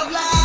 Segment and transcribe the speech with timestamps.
[0.00, 0.37] of life.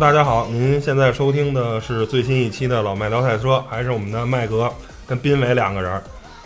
[0.00, 4.72] 大家好，您现在收听的是最新一期的老麦聊赛车，还是我们的麦格
[5.06, 5.92] 跟斌伟两个人。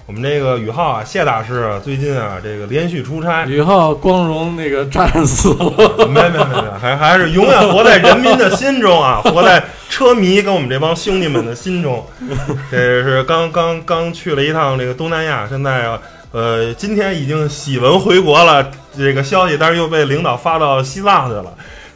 [0.06, 5.72] 我们这个宇浩啊，谢大师最近啊，这个连续出差，宇浩光荣那个战死了，
[6.10, 12.04] 没没没没，还还是永远活在人民的心中啊，活在车迷跟我们这帮兄弟们的心中。
[12.72, 16.00] 这是刚刚刚去了一趟这个东南亚，现在啊，
[16.32, 18.68] 呃，今天已经喜闻回国了
[18.98, 21.54] 这个消息，但是又被领导发到西藏去了。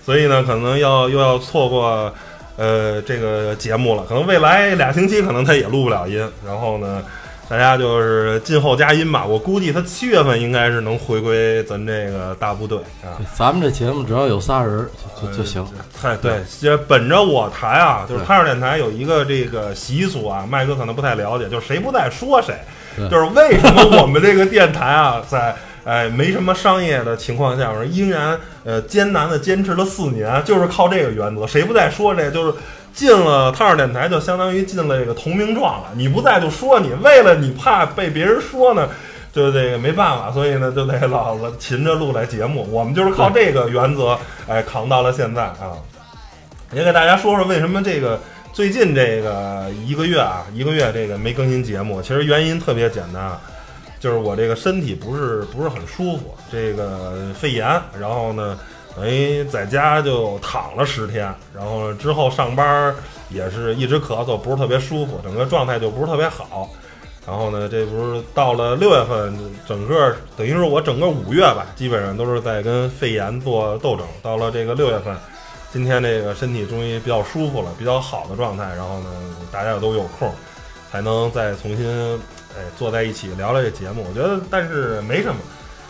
[0.09, 2.11] 所以呢，可能要又要错过，
[2.57, 4.03] 呃，这个节目了。
[4.09, 6.27] 可能未来俩星期，可能他也录不了音。
[6.47, 7.03] 然后呢，
[7.47, 9.27] 大家就是静候佳音吧。
[9.27, 13.21] 我估计他七月份应该是能回归咱这个大部队啊。
[13.35, 14.89] 咱们这节目只要有仨人
[15.21, 15.63] 就就行。
[16.01, 22.55] 嗨，对，这本着我台啊，就是开尔电台有一个这个习俗啊，麦哥可能不太了解，就是谁不在说谁。
[23.11, 25.55] 就是为什么我们这个电台啊，在。
[25.89, 31.47] 哎，没什么商业的情况下，我依然呃艰难的坚持了四年，就是靠这个原则。
[31.47, 32.53] 谁不在说这，就是
[32.93, 35.89] 进了汤二电台，就相当于进了这个投名状了。
[35.95, 38.87] 你不在就说你，为了你怕被别人说呢，
[39.33, 42.69] 就这个没办法，所以呢就得老了勤着录来节目。
[42.71, 45.73] 我们就是靠这个原则，哎，扛到了现在啊。
[46.75, 48.21] 也给大家说说为什么这个
[48.53, 53.41] 最近这个一个月啊，一个月这个没更新节目，其实原因特别简单。
[54.01, 57.67] 就是我这个身体不是不是很舒服，这个肺炎，
[57.99, 58.59] 然后呢，
[58.95, 62.95] 等于在家就躺了十天，然后之后上班
[63.29, 66.71] 也是一直咳嗽，不是特别舒服，整个状态就不是特别好。
[67.27, 69.37] 然后呢，这不是到了六月份，
[69.67, 74.07] 整个等于是我整个五月吧，基本上都是在跟肺炎做斗争。
[74.23, 75.15] 到了这个六月份，
[75.71, 78.65] 今天这个身体终于比较舒服了，比较好的状态。
[78.75, 79.11] 然后呢，
[79.53, 80.33] 大家都有空，
[80.91, 82.19] 才能再重新。
[82.59, 85.41] 哎，坐在一起聊聊这节目，我觉得，但是没什么，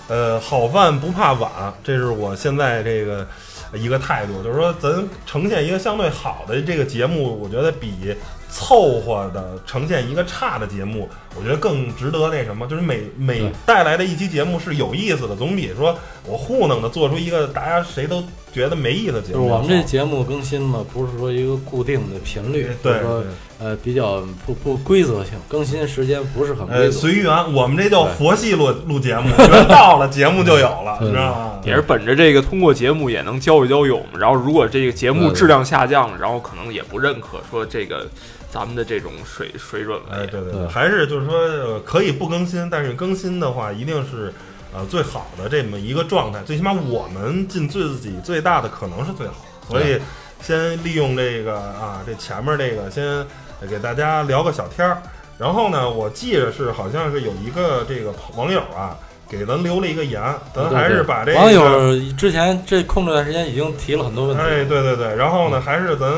[0.08, 1.50] 呃，好饭不怕晚，
[1.82, 3.26] 这是我现在这个
[3.72, 8.14] 一个态度，就是说，咱呈现一个相对好的这个节目，我觉得比
[8.50, 19.46] 凑合的呈现一个差的节目，我觉得更值得那什么，就是每每带来的一期节目是有意思的，总比说我糊弄的做出一个大家谁都觉得没意思的节目。
[19.46, 23.24] 我们这节目更新嘛，不是说一个固定的频率，对说。
[23.60, 26.90] 呃，比较不不规则性，更新时间不是很规则。
[26.92, 31.60] 随缘，我们这叫佛系录录节目， 缘到了节目就有了，你知道吗？
[31.64, 34.00] 也是本着这个，通过节目也能交一交友。
[34.16, 38.08] 然后，如果这个节目质量下降，然后可能也不认可说这个
[38.48, 40.04] 咱们的这种水水准了。
[40.12, 44.32] 哎，对对对，还是就是说可以不更新，但是更新的话一定是
[44.72, 46.40] 呃最好的这么一个状态。
[46.44, 49.34] 最起码我们尽自己最大的可能是最好，
[49.68, 49.98] 所以
[50.40, 53.26] 先利用这个啊，这前面这个先。
[53.66, 55.02] 给大家聊个小天儿，
[55.38, 58.96] 然后呢，我记着是好像是有一个这个网友啊，
[59.28, 60.22] 给咱留了一个言，
[60.54, 66.08] 咱还是把这个网友之前这空这段时间已经提了很多问题，哎，对对对，然后呢，还是咱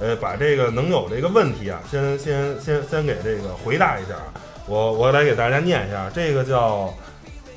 [0.00, 4.14] 呃把这个能有这个问题啊，先先先先给这个回答一下，
[4.66, 6.92] 我我来给大家念一下，这个叫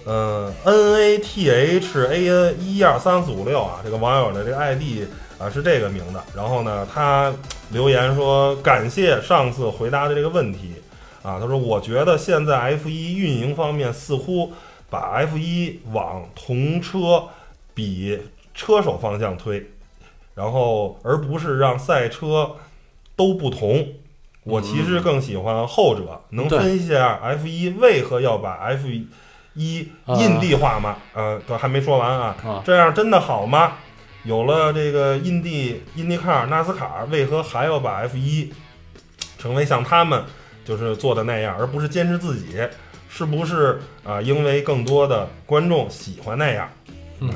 [0.07, 5.05] 呃 N A T H A N 一二三四五六啊，这个网友的这个 ID。
[5.39, 6.19] 啊，是这个名字。
[6.35, 7.31] 然后呢，他
[7.69, 10.73] 留言说感谢上次回答的这个问题。
[11.21, 14.51] 啊，他说我觉得现在 F 一运营方面似乎
[14.89, 17.25] 把 F 一往同车
[17.75, 18.19] 比
[18.55, 19.63] 车手方向推，
[20.33, 22.55] 然后而不是让赛车
[23.15, 23.89] 都不同。
[24.43, 26.19] 我其实更喜欢后者。
[26.31, 29.05] 能分析一下 F 一为何要把 F 一
[29.57, 30.97] 印地化吗？
[31.13, 32.35] 呃，都还没说完啊。
[32.65, 33.73] 这样真的好吗？
[34.23, 38.51] 有了这个印地、印地卡、纳斯卡，为何还要把 F 一
[39.37, 40.23] 成为像他们
[40.65, 42.59] 就是做的那样，而不是坚持自己？
[43.09, 44.21] 是不是啊？
[44.21, 46.69] 因为更多的观众喜欢那样。
[47.19, 47.29] 嗯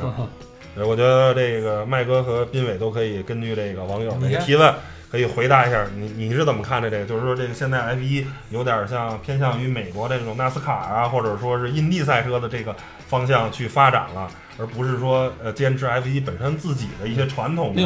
[0.87, 4.73] 我觉得这个麦哥和斌伟都可以根据这个网友的提问，
[5.11, 5.85] 可以回答一下。
[5.95, 7.05] 你你是怎么看的这个？
[7.05, 12.75] 就是说，这个现在 F 一有点像偏向于美国这种纳斯卡啊，或者说是印地赛车的这个
[13.07, 14.31] 方向去发展了。
[14.57, 17.81] 而不是说，呃，坚持 F 一本身自己的一些传统的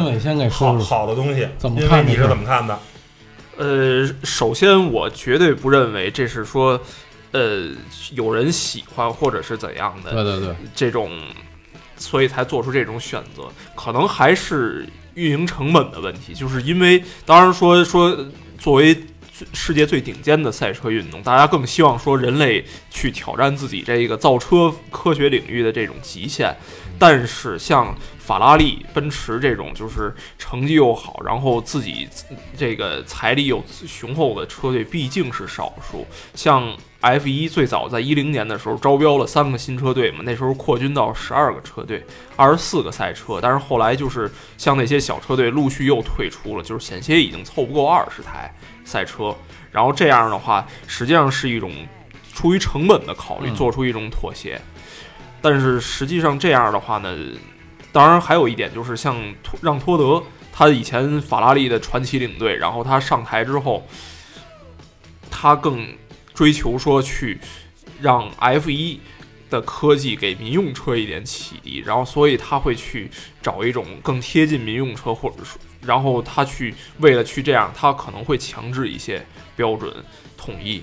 [0.50, 2.06] 好好的东西，怎么看？
[2.06, 2.78] 你是怎么看的？
[3.56, 6.78] 呃，首先我绝对不认为这是说
[7.30, 7.68] 呃
[8.12, 11.10] 有人喜欢或者是怎样的，对对对，这种，
[11.96, 13.44] 所以才做出这种选择，
[13.74, 14.86] 可能还是
[15.16, 18.16] 运营成本的问题，就是因为当然说说
[18.56, 18.96] 作为。
[19.52, 26.56] 世界最顶尖的赛车运动，大家更希望说人类去挑战自己这个造车科学领域的这种极限。
[26.98, 27.94] 但是像
[28.26, 32.08] 法拉利、奔驰这种就是成绩又好，然后自己
[32.56, 36.04] 这个财力又雄厚的车队毕竟是少数。
[36.34, 43.38] 像 F 一最早在一零年的时候招标了三个新车队嘛，那时候扩军到十二个车队，二十四个赛车。
[43.40, 44.28] 但是后来就是
[44.58, 48.52] 像那些小车队陆续又退出了，就是险些已经凑不够二十台。
[48.84, 49.32] 赛车，
[49.70, 51.72] 然后这样的话，实际上是一种
[52.32, 54.60] 出于成本的考虑，做出一种妥协。
[55.40, 57.16] 但是实际上这样的话呢，
[57.96, 59.16] 当然还有一点就是像
[59.62, 60.22] 让托德，
[60.52, 63.88] 他以前法拉利的传奇领队，然后他上台之后，
[65.30, 65.96] 他更
[66.34, 67.40] 追求说去
[67.98, 69.00] 让 F 一
[69.48, 73.10] 的科技给民用车一点启迪，然后所以他会去
[73.40, 75.58] 找一种更贴近民用车，或者说。
[75.80, 79.24] 然后他去为了去这样，他可能会强制一些
[79.56, 79.90] 标准
[80.36, 80.82] 统一，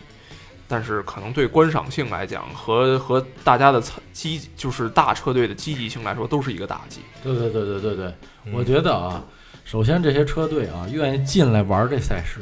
[0.68, 3.82] 但是可能对观赏性来讲和和大家的
[4.12, 7.02] 积就是大车队的积极性来说都是一个打击。
[7.24, 8.14] 对对对对对对，
[8.52, 9.24] 我觉得啊，
[9.64, 12.40] 首先这些车队啊愿意进来玩这赛事，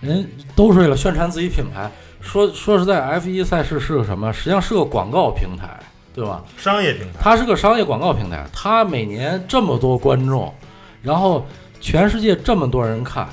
[0.00, 1.90] 人都是为了宣传自己品牌。
[2.20, 4.32] 说说实在，F 一赛事是个什么？
[4.32, 5.80] 实际上是个广告平台，
[6.14, 6.44] 对吧？
[6.56, 8.46] 商业平台，它是个商业广告平台。
[8.52, 10.54] 它每年这么多观众，
[11.02, 11.46] 然后。
[11.84, 13.28] 全世界这么多人看，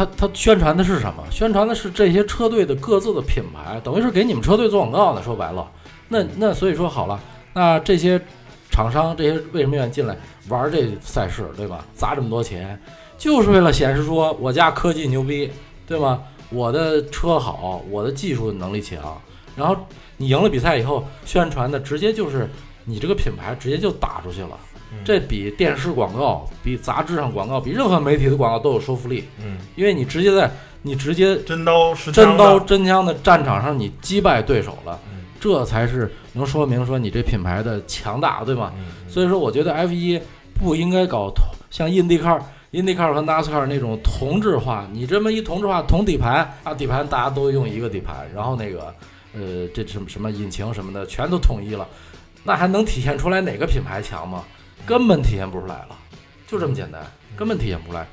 [0.00, 1.22] 他他宣传的是什么？
[1.30, 5.22] 宣传的是这些车队的各自的品牌，等于是给你们车队做广告呢。
[5.22, 5.70] 说白了，
[6.08, 7.20] 那那所以说好了，
[7.52, 8.18] 那这些
[8.70, 10.16] 厂商这些为什么愿意进来
[10.48, 11.84] 玩这赛事，对吧？
[11.94, 12.80] 砸这么多钱，
[13.18, 15.52] 就是为了显示说我家科技牛逼，
[15.86, 16.22] 对吗？
[16.48, 19.20] 我的车好，我的技术能力强。
[19.54, 19.76] 然后
[20.16, 22.48] 你赢了比赛以后，宣传的直接就是
[22.86, 24.58] 你这个品牌直接就打出去了。
[25.04, 29.24] 这比电视广告、比杂志上广告、比任何媒体的广告都有说服力。
[29.42, 30.50] 嗯，因为你直接在
[30.82, 34.98] 你直接真刀实真刀真枪的战场上，你击败对手了，
[35.40, 38.72] 这才是能说明说你这品牌的强大，对吗？
[39.08, 40.20] 所以说，我觉得 F 一
[40.54, 42.38] 不应该搞同像印第卡、
[42.72, 44.88] 印第卡和 NASCAR 那种同质化。
[44.92, 48.94] 你这么一同质化，同底盘啊，底盘大家都用一个底盘，然后那个
[49.34, 51.86] 呃，这什么什么引擎什么的全都统一了，
[52.44, 54.44] 那还能体现出来哪个品牌强吗？
[54.86, 55.96] 根本体现不出来了，
[56.46, 57.00] 就这么简单，
[57.36, 58.06] 根本体现不出来，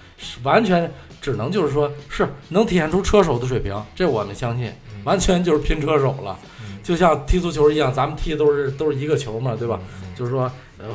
[0.44, 0.92] 完全
[1.22, 4.72] 只能就是说是能体现出车手的水平，这我们相信，
[5.04, 6.38] 完全就是拼车手了，
[6.84, 9.80] 就像踢足球一样，咱们踢的都是都是一个球嘛，对吧？
[10.16, 10.86] 就是说，呃，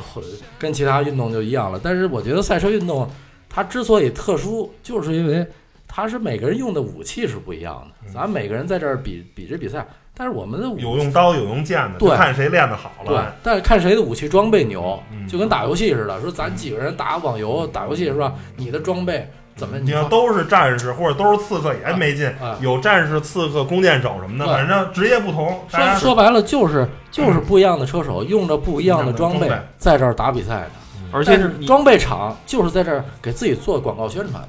[0.57, 1.79] 跟其他运动就一样了。
[1.81, 3.09] 但是我觉得赛车运动
[3.49, 5.45] 它之所以特殊，就是因为
[5.87, 9.87] 它是每个人用的武器是不一样的，咱每个人在这儿比比这比赛。
[10.15, 13.07] 但是我们的有用刀有用剑的，就看谁练得好了。
[13.07, 16.21] 对，但是看谁的武器装备牛，就跟打游戏似的。
[16.21, 18.33] 说咱几个人打网游打游戏是吧？
[18.55, 19.79] 你的装备怎么？
[19.79, 22.31] 你要都是战士或者都是刺客也没劲。
[22.61, 25.59] 有战士、刺客、弓箭手什么的，反正职业不同。
[25.67, 30.71] 说说白了就是就是不一样的车手用着不一样的装备在这儿打比赛的，
[31.11, 34.47] 而且是装备厂就是在这儿给自己做广告宣传。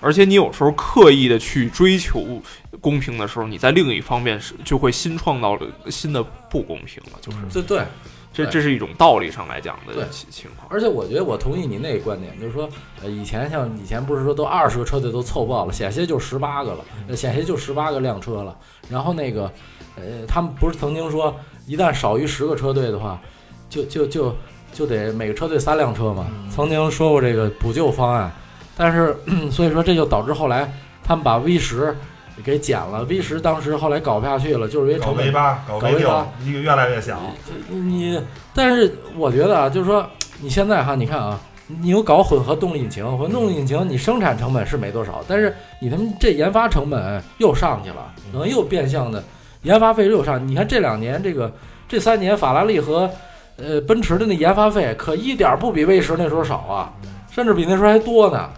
[0.00, 2.40] 而且你有时候刻意的去追求
[2.80, 7.84] 公平的时候，你在另一方面是就会新创造了新的不公平了，就是这对，
[8.32, 10.66] 这这是一种道理上来讲的情况。
[10.70, 12.66] 而且我觉得我同意你那个观点，就是说，
[13.02, 18.56] 呃，以前像以前不是说都二十个车队都凑爆了，险些就十八个了，险些就十八个辆车了。
[18.88, 19.52] 然后那个，
[19.96, 23.20] 呃，他们不是曾经说，一旦少于十个车队的话，
[23.68, 24.34] 就就就
[24.72, 26.26] 就得每个车队三辆车嘛？
[26.50, 28.32] 曾经说过这个补救方案。
[28.82, 29.14] 但是，
[29.52, 30.66] 所以说这就导致后来
[31.04, 31.94] 他们把 V 十
[32.42, 33.04] 给减了。
[33.04, 35.18] V 十当时后来搞不下去了，就是因为成本。
[35.18, 37.20] 搞 V 八，搞 V 六，一个越来越小。
[37.68, 38.18] 你，
[38.54, 40.08] 但是我觉得啊，就是说
[40.40, 49.22] 你现在哈，你看啊，你有搞混合动力引擎，混合动力引擎你生产成本是没多少，但是你他妈这研发成本又上去了，可能又变相的
[49.60, 50.48] 研发费又上。
[50.48, 51.52] 你看这两年这个
[51.86, 53.10] 这三年，法拉利和
[53.58, 56.90] 呃奔驰的那研发费可一点不比 V 十那时候少啊，
[57.30, 58.48] 甚至比那时候还多呢。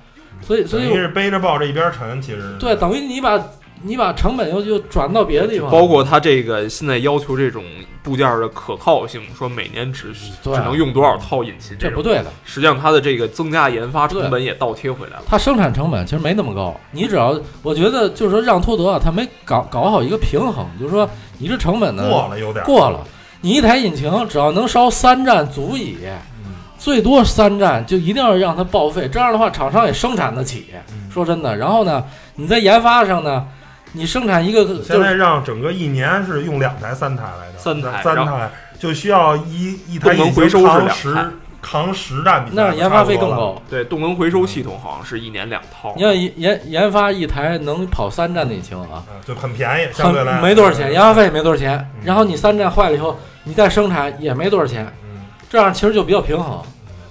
[0.43, 3.41] 所以，所以是背着抱着一边沉，其实对，等于你把
[3.85, 7.65] 你把成本又又转到别的地方，包括它这个现在要求这种
[8.03, 12.27] 部件的可靠性，说每年只只能用多少套引擎，这不对的。
[12.45, 15.23] 实际上，它的这个增加研发成本也倒贴回来了。
[15.27, 21.09] 它生产成本其实没那么高，你只要我觉得就是说让托德啊，他没搞搞好一个平衡，就是说
[21.39, 23.01] 你这成本呢过了有点过了，
[23.41, 25.97] 你一台引擎只要能烧三站足矣。
[26.83, 30.67] 最多三站就一定要让它报废，这样的话厂商也生产得起。
[31.15, 32.03] 说真的，然后呢，
[32.35, 33.47] 你在研发上呢，
[33.93, 41.25] 你生产一个现在让整个一年是用两台、三台来着，三台三台就需要一一台动能回收是两扛十台
[41.63, 43.31] 扛十站比赛，那研发费更。
[43.31, 43.63] 高。
[43.71, 46.03] 对，动能回收系统好像是一年两套你。
[46.03, 51.79] 要研研研发一台能跑三站的引擎啊，嗯就很便宜，相对来没多少钱，研发费也没多少钱。
[51.79, 55.02] 嗯然后你三站坏了以后，你再生产也没多少钱，嗯，
[55.53, 56.59] 这样其实就比较平衡。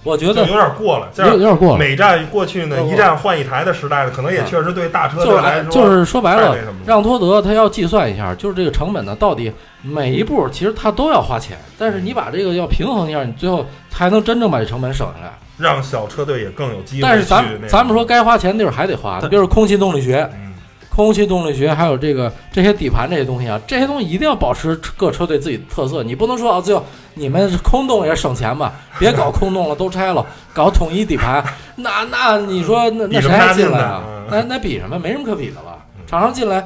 [0.03, 1.07] 我觉得有点过了。
[1.13, 6.57] 这有样有点过了，每站过去呢，一站换一台的时代呢，可能也嗯确实对大车就是队来说就是说白了
[6.87, 15.33] 让托德他要计算一下，就是这个成本呢，到底每一步其实他都要花钱，但是你把这个要平衡一下，你最后才能真正把这成本省下来。
[15.59, 17.01] 让小车队也更有机会。
[17.03, 20.50] 但是咱咱们说该花钱的地儿还得花，你比如空气动力学、嗯，
[20.93, 26.83] 空气动力学，还有这个这些底盘这些东西啊，这些东西一定要保持各车队自己的特色，你不能说啊，最后
[27.13, 31.43] 你们空洞也省钱吧， 别搞空洞了，都拆了，搞统一底盘，
[31.77, 34.03] 那那你说那 那谁还进来啊？
[34.05, 34.97] 嗯那那比什么？
[34.97, 35.77] 没什么可比的了。
[36.07, 36.65] 厂商进来，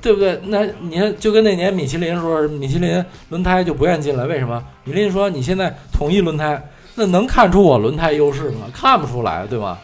[0.00, 0.40] 对不对？
[0.44, 4.62] 那你看，就跟那年米其林说，米其林轮胎就不愿意进来，为什么？
[4.84, 6.62] 米其林说你现在统一轮胎，
[6.94, 8.66] 那能看出我轮胎优势吗？
[8.72, 9.78] 看不出来，对吧？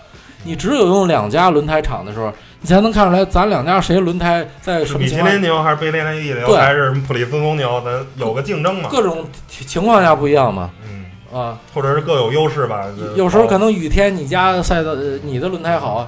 [0.45, 8.89] 你只有用两家轮胎厂的时候，你才能看出来咱两家谁轮胎在什么情况林牛还是贝雷纳一牛还是普利司通牛，咱有个竞争嘛。
[8.91, 11.07] 各种情况下不一样嘛，嗯，
[11.39, 12.87] 啊，或者是各有优势吧。
[13.17, 16.07] 有时候可能雨天你家赛道呃你的轮胎好，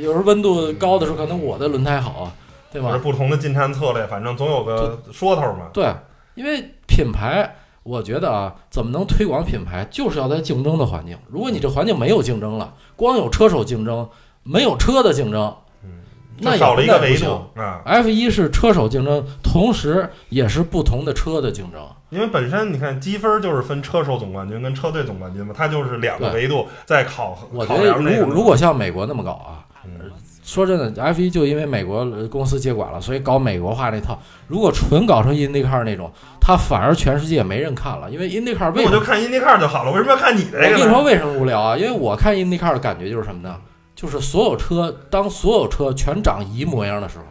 [0.00, 2.32] 有时候温度高的时候可能我的轮胎好，
[2.72, 2.98] 对吧？
[3.00, 5.68] 不同的进站策略，反正总有个说头嘛。
[5.72, 5.94] 对，
[6.34, 11.16] 因为品牌，我觉得啊，怎么能推广品牌，就是要在竞争的环境。
[11.30, 14.08] 如果你这环境没有竞争了，光有车手竞争，
[14.42, 15.54] 没有车的竞争，嗯，
[16.38, 17.80] 那少了一个维度啊。
[17.84, 21.80] F 一是车手竞争，同时也是不同的车的竞争。
[22.10, 27.48] 因为本身你看积分就是分车手总冠军跟车队总冠军嘛，它就是两个维度在考核。
[27.52, 30.10] 我觉得如果如果像美国那么搞啊，嗯
[30.44, 34.18] 说真的，F 一就因为美国呃公司接管了，所以搞美国化那套。
[34.46, 40.76] 如果纯搞成 IndyCar 那种，它反而全世界没人看了，因为 IndyCar 为什么我就看 IndyCar 就好了，为什么要看你这我跟个？
[40.76, 41.76] 你说为什么无聊啊？
[41.78, 43.56] 因为我看 IndyCar 的感觉就是什么呢？
[43.94, 47.24] 就是所有车，当所有车全长一模一样的时候，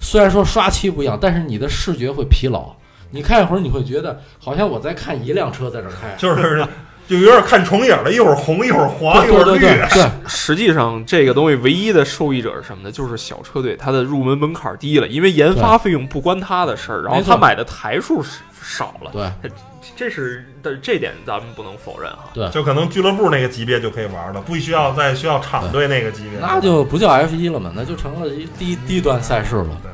[0.00, 2.74] 虽然说刷漆不一样，但是你的视觉会疲劳。
[3.10, 6.14] 你看一会儿，你会觉得好像我在看一辆车在这儿开。
[6.18, 6.66] 就是
[7.08, 9.58] 就有点看重影了，一会儿红一会儿黄一会儿绿。
[9.58, 12.92] 对对对对，实际上，这个东西唯一的受益者是什么呢？
[12.92, 19.50] 就是小车队，它的入门门槛低了，因为研发费用不关他的事儿，然后他买的台数是少了，对
[19.96, 22.30] 这是的这点咱们不能否认哈。
[22.32, 26.38] 对，就可能俱乐部那个级别就可以玩了，不需要再需要厂队那个级别。
[26.40, 29.90] 那就不叫 F 一了嘛，那就成了一低低端赛事了，对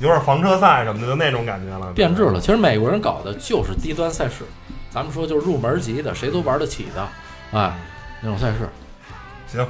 [0.00, 2.40] 有点房车赛什么的，就那种感觉了，变质了。
[2.40, 4.44] 其实美国人搞的就是低端赛事，
[4.90, 7.08] 咱们说就是入门级的，谁都玩得起的，
[7.58, 7.78] 哎，
[8.20, 8.68] 那种赛事。
[9.46, 9.64] 行，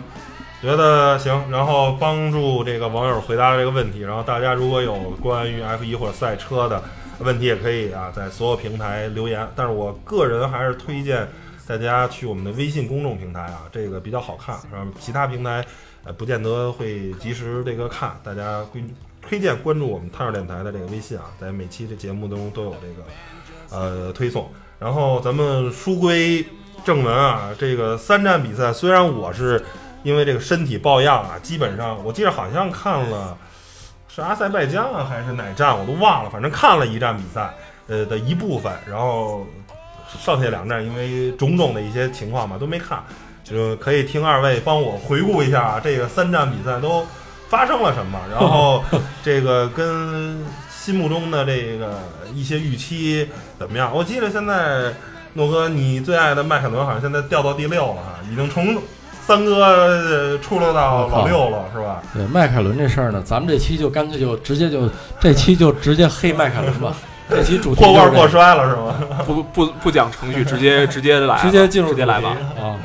[0.63, 6.83] 觉得行，然后帮助这个网友回答这个问题，然后大家如果有关于 F 一或者赛车的
[7.21, 9.47] 问题，也可以啊在所有平台留言。
[9.55, 11.29] 但是我个人还是推荐
[11.67, 15.65] 大家去我们的微信公众平台啊，这个比较好看，然后其他平台
[16.05, 18.85] 呃不见得会及时这个看，大家规
[19.23, 24.51] 推荐关注我们探二电台的这个微信啊，在每期的节目中都有这个呃推送。
[24.79, 26.45] 然后咱们书归
[26.85, 29.65] 正文啊，这个三站比赛虽然我是
[30.03, 33.39] 因为这个身体抱恙啊，基本上我记得好像看了
[34.15, 37.53] 是阿塞拜疆啊还是哪站我都忘了，反正看了一站比赛
[37.89, 39.45] 呃的一部分，然后
[40.23, 43.03] 剩下两站因为种种的一些情况嘛都没看，
[43.43, 47.05] 就可以听二位帮我回顾一下啊这个三站比赛都
[47.49, 48.85] 发生了什么，然后
[49.25, 50.39] 这个跟
[50.71, 51.99] 心目中的这个
[52.33, 53.29] 一些预期
[53.59, 53.93] 怎么样？
[53.93, 54.95] 我记得现在
[55.33, 58.81] 诺哥你最爱的迈凯伦好像现在掉到第六了哈，已经从
[59.27, 62.03] 三哥呃出溜到老六了，是吧？
[62.13, 64.89] 对迈凯伦这事儿呢，咱们这期就干脆就直接就
[65.19, 66.95] 这期就直接黑迈凯伦吧。
[67.31, 69.25] 这期主题破罐破摔了是吗？
[69.25, 72.37] 不不不讲程序，直接直接来，直接进入直接来吧。
[72.39, 72.77] 主题啊！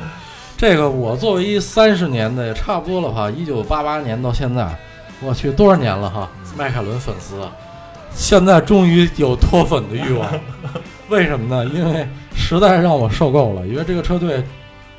[0.56, 4.66] 这个我作为一三十年的，也差不多了哈，一九八八年到现在，
[5.20, 6.26] 我去多少年了哈？
[6.56, 7.46] 迈凯伦粉丝，
[8.12, 10.26] 现在终于有脱粉的欲望。
[11.10, 11.70] 为什么呢？
[11.74, 13.66] 因为实在让我受够了。
[13.66, 14.42] 因为这个车队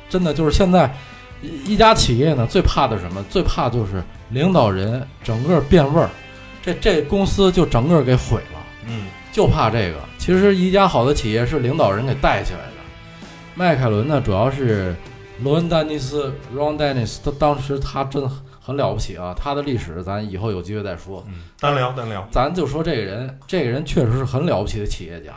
[0.08, 0.88] 真的就是现在
[1.42, 3.22] 一一家企业呢，最怕的是什么？
[3.28, 6.08] 最怕就是领导人整个变味儿，
[6.62, 8.58] 这这公司就整个给毁了。
[8.86, 9.98] 嗯，就怕这个。
[10.18, 12.72] 其实一家好的企业是领导人给带起来的。
[13.54, 14.94] 迈凯伦呢，主要是
[15.40, 18.26] 罗恩·丹尼斯 （Ron Dennis），他当时他真
[18.60, 21.24] 很了不起啊，他的历史咱以后有机会再说。
[21.26, 25.32] 嗯单聊单聊，咱就说这个人，这个人确实是很了不起的企业家，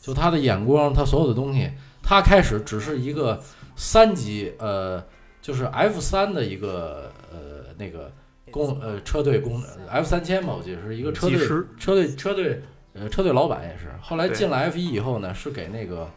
[0.00, 1.70] 就他的眼光，他所有的东西，
[2.02, 3.42] 他开始只是一个
[3.74, 5.02] 三级，呃，
[5.46, 8.10] 就是 F 三的一个呃那个
[8.50, 11.38] 工呃车队工 F 三千嘛，我记得是一个车队
[11.78, 12.60] 车队车队
[12.94, 13.92] 呃车队老板也是。
[14.02, 16.10] 后来进了 F 一以后呢，是给那个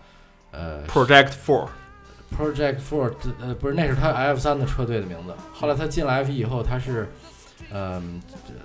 [0.50, 5.34] 呃 Project Four，Project Four 呃不是那是他 F 三的车队的名字。
[5.54, 7.08] 后来他进了 F 一以后，他是
[7.72, 8.20] 嗯、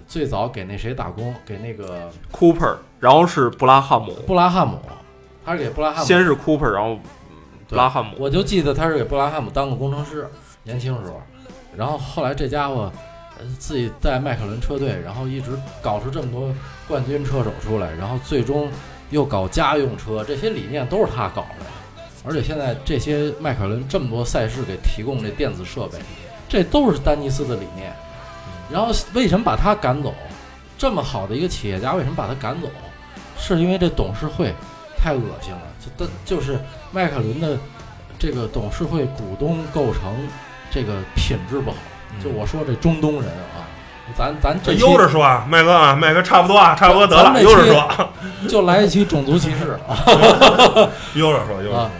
[0.09, 4.81] 最早给那谁打工，给那个 Cooper，然后是布拉汉姆，布拉汉姆，
[5.45, 6.99] 他是给布拉汉姆先是 Cooper，然后
[7.69, 10.27] 布拉汉姆，我就记得他是给布拉汉姆当过工程师，
[10.65, 11.23] 年轻时候，
[11.77, 12.91] 然后后来这家伙
[13.39, 16.53] 呃自己带迈凯伦车队，然后一直搞出这么多
[16.89, 18.69] 冠军车手出来，然后最终
[19.11, 21.67] 又搞家用车，这些理念都是他搞的。
[22.25, 25.99] 而且现在这些迈凯伦这么多赛事给提供这电子设备，
[26.49, 27.93] 这都是丹尼斯的理念。
[28.73, 30.15] 然后为什么把他赶走？
[30.79, 32.69] 这么好的一个企业家，为什么把他赶走？
[33.37, 34.55] 是因为这董事会
[34.97, 36.59] 太恶心了，就他就是
[36.91, 37.59] 迈凯伦的
[38.19, 40.17] 这个董事会股东构成
[40.75, 41.77] 这个品质不好。
[42.23, 43.63] 就我说这中东人啊，
[44.17, 48.09] 咱咱这悠着说啊，麦哥啊，麦哥差不多啊，差不多得了，悠着说，
[48.49, 49.97] 就来一期种族歧视啊。
[51.15, 51.91] 悠着说，悠着说啊，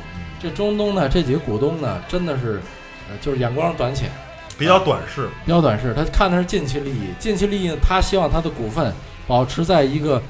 [0.43, 2.61] 这中东呢，这几个股东呢，真的是，
[3.09, 4.11] 呃，就是眼光短浅，
[4.59, 5.95] 比较短视，比较短视。
[5.95, 8.93] 他看的是近期利益，近期利益，他希望他的股份
[9.27, 10.21] 保持在一个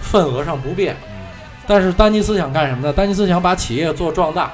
[0.00, 0.96] 份额上不变。
[1.66, 2.92] 但是丹尼斯想干什么呢？
[2.92, 4.50] 丹尼斯想把企业做壮大，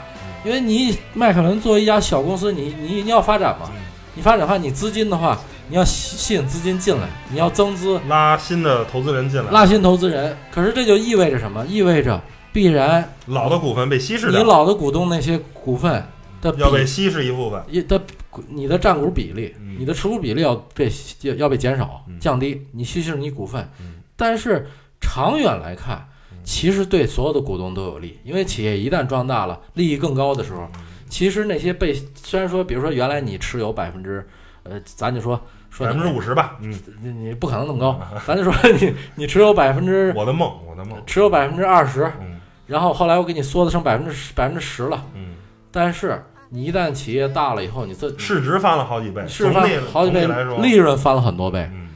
[0.47, 3.69] 因为你迈凯伦作为一家小公司，你你你要发展嘛，
[4.15, 5.37] 你发展的话，你资金的话，
[5.69, 10.37] 你要吸吸引资金进来，你要增资，拉新的投资人进来，拉新投资人。
[10.53, 11.67] 可是这就意味着什么？
[11.67, 12.23] 意味着
[12.53, 16.07] 必然老的股份被稀释你，老的股东那些股份
[16.41, 17.61] 的要被稀释一部分。
[17.69, 18.01] 一的
[18.49, 19.75] 你的占股比例，嗯。
[19.81, 20.89] 你的持股比例要被
[21.23, 22.17] 要要被减少嗯。
[22.21, 23.69] 降低，你稀释你股份。
[23.81, 24.69] 嗯，但是
[25.01, 26.07] 长远来看嗯，
[26.47, 30.69] 其实对所有的股东都有利，因为企业一旦壮大了，利益更高的时候，
[31.09, 34.25] 其实那些被虽然说，比如说原来你持有百分之，
[34.63, 35.39] 呃，咱就说
[35.71, 36.73] 说你百分之五十吧，嗯，
[37.03, 42.41] 你你不可能那么高， 咱就说你你持有百分之我的梦，我的梦，持有百分之二十，嗯。
[42.69, 45.35] 然后后来我给你缩的剩百分之十百分之十了，嗯，
[45.71, 50.27] 但是你一旦企业大了以后，你这市值翻了好几倍，是翻总体好几倍
[50.61, 51.89] 利润翻了很多倍，嗯，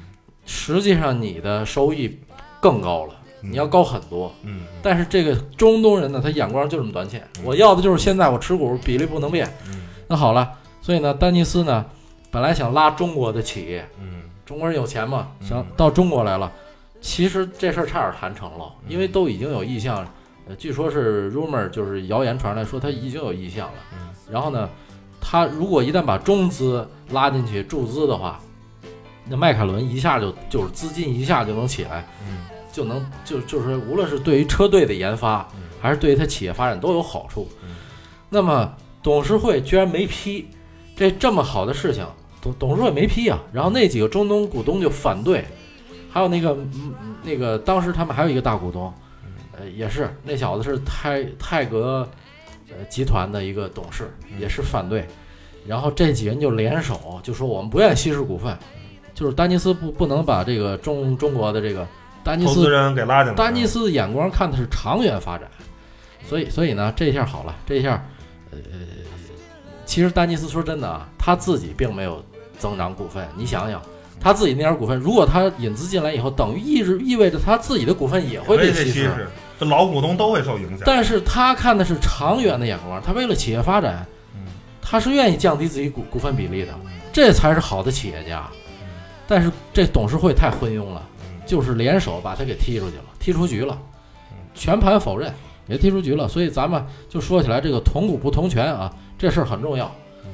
[0.46, 2.20] 实际上你的收益
[2.60, 4.32] 更高了，嗯你要高很多。
[4.42, 9.52] 嗯，但是这个中东人呢，他眼光就这么短浅，我要的就是现在我持股比例不能变。
[9.68, 9.82] 嗯。
[10.06, 11.84] 那好了，所以呢，丹尼斯呢，
[12.30, 14.22] 本来想拉中国的企业，嗯。
[14.44, 15.46] 中国人有钱嘛，嗯。
[15.46, 16.50] 想到中国来了。
[17.00, 18.92] 其实这事儿差点谈成了，嗯。
[18.92, 20.06] 因为都已经有意向，
[20.48, 23.74] 呃，据说是 rumor，就是谣言传来说他已经有意向了。
[23.92, 24.08] 嗯。
[24.30, 24.68] 然后呢，
[25.20, 28.40] 他如果一旦把中资拉进去注资的话，
[29.28, 32.38] 那迈凯伦一下就就是资金一下就能起来，嗯
[32.72, 37.76] 就能就就是说无论是对于车队的研发，嗯还是对于他企业发展都有好处嗯。
[38.28, 40.46] 那么董事会居然没批
[40.94, 42.06] 这这么好的事情，
[42.40, 43.38] 董董事会没批啊。
[43.52, 45.44] 然后那几个中东股东就反对，
[46.10, 48.92] 还有那个嗯那个当时他们还有一个大股东，
[49.58, 52.06] 呃也是那小子是泰泰格
[52.68, 55.06] 呃集团的一个董事，也是反对。
[55.66, 58.56] 然后这几人就联手，就说我们不愿意稀释股份，
[59.14, 61.86] 就是丹尼斯不不能把这个中中国的这个
[62.22, 65.48] 丹尼斯投资人给拉进来，丹尼斯的眼光看的是长远发展，
[66.28, 68.04] 所以所以呢，这下好了，这下，
[68.50, 68.58] 呃，
[69.86, 72.24] 其实丹尼斯说真的啊，他自己并没有
[72.58, 73.80] 增长股份，你想想，
[74.20, 79.28] 他自己那点股份，如果他引资进来以后，等于意味意味着他自己的股份也会被稀释，
[79.58, 80.80] 这老股东都会受影响。
[80.84, 84.42] 但是他看的是长远的眼光，他为了企业发展，嗯
[84.82, 86.74] 他是愿意降低自己股股份比例的，
[87.12, 88.46] 这才是好的企业家。
[89.26, 91.06] 但是这董事会太昏庸了。
[91.50, 93.76] 嗯就是联手把他给踢出去了，踢出局了
[94.30, 95.32] 嗯，全盘否认，
[95.66, 96.28] 也踢出局了。
[96.28, 99.90] 所以咱们就说起来，这个同股不同权啊，这事儿很重要，
[100.24, 100.30] 嗯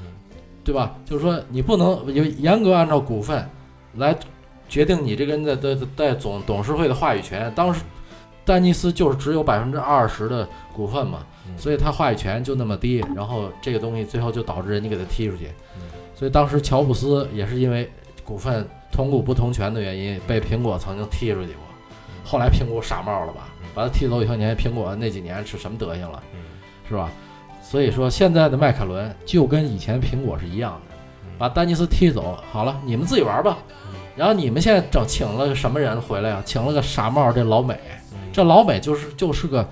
[0.63, 0.95] 对吧？
[1.05, 3.49] 就是说你不能有严格按照股份
[3.95, 4.15] 来
[4.69, 7.51] 决定你这个人的的的在总董事会的话语权。
[7.55, 7.81] 当时
[8.45, 15.83] 丹尼斯就是只有百分之二十的股份嘛，嗯所以他话语权就那么低，然后这个东西最后就导致人家给他踢出去嗯。
[16.15, 17.91] 所以当时乔布斯也是因为
[18.25, 21.61] 股份同股不同权的原因，被苹果曾经踢出去过。
[22.25, 26.41] 后来苹果傻帽了吧，把他踢走以后，你看苹果那几年是什么德行了，嗯。
[26.89, 27.11] 是吧？
[27.61, 30.95] 所以说现在的迈凯伦就跟以前苹果是一样的，
[31.37, 33.59] 把丹尼斯踢走，好了，你们自己玩吧。
[34.15, 36.43] 然后你们现在整请了个什么人回来啊？
[36.47, 37.79] 请了个傻帽，这老美，
[38.33, 39.69] 这老美就是就是个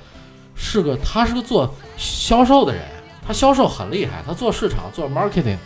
[0.54, 2.82] 是个他是个做销售的人，
[3.26, 5.56] 他销售很厉害，他做市场做 marketing，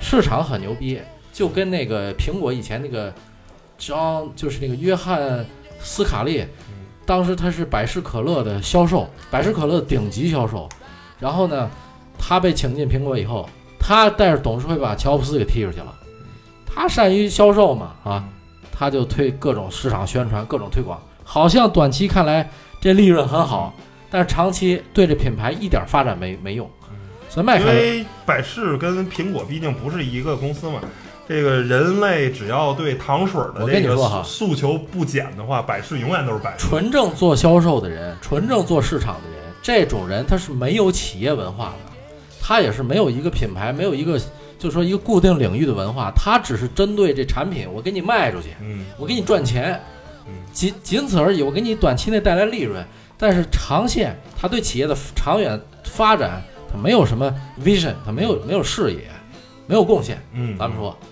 [0.00, 1.00] 市场很牛逼，
[1.38, 3.14] 就跟那个苹果以前那个
[3.78, 5.46] 张就是那个约翰
[5.78, 6.44] 斯卡利，
[7.06, 10.68] 当时他是百事可乐的销售，百事可乐的顶级销售，
[11.20, 11.70] 然后呢，
[12.18, 13.48] 他被请进苹果以后，
[13.78, 15.94] 他带着董事会把乔布斯给踢出去了。
[16.66, 18.28] 他善于销售嘛啊，
[18.72, 23.72] 他就推各种市场宣传，各种推广，好像短期看来这利润很好，
[24.10, 26.68] 但是长期对这品牌一点发展没没用。
[27.28, 30.80] 所以迈凯伦因为百事跟苹果毕竟不是一个公司嘛。
[31.28, 36.66] 这个人类只要对糖水的这个诉求不减的话，百事永远都是百事。
[36.66, 41.92] 纯正做销售的人，纯正做市场的人，这种人他是没有企业文化的，
[42.40, 44.18] 他也是没有一个品牌，没有一个
[44.58, 49.78] 就是说一个固定领域的文化，他只是针对这产品，我给你卖出去，嗯我给你赚钱
[50.26, 52.82] 嗯，仅仅此而已，我给你短期内带来利润，
[53.18, 57.30] 但是长线他对企业的长远发展，他没有什么
[57.62, 59.02] vision，他没有没有视野，
[59.66, 60.18] 没有贡献。
[60.32, 61.07] 嗯，咱们说，哎，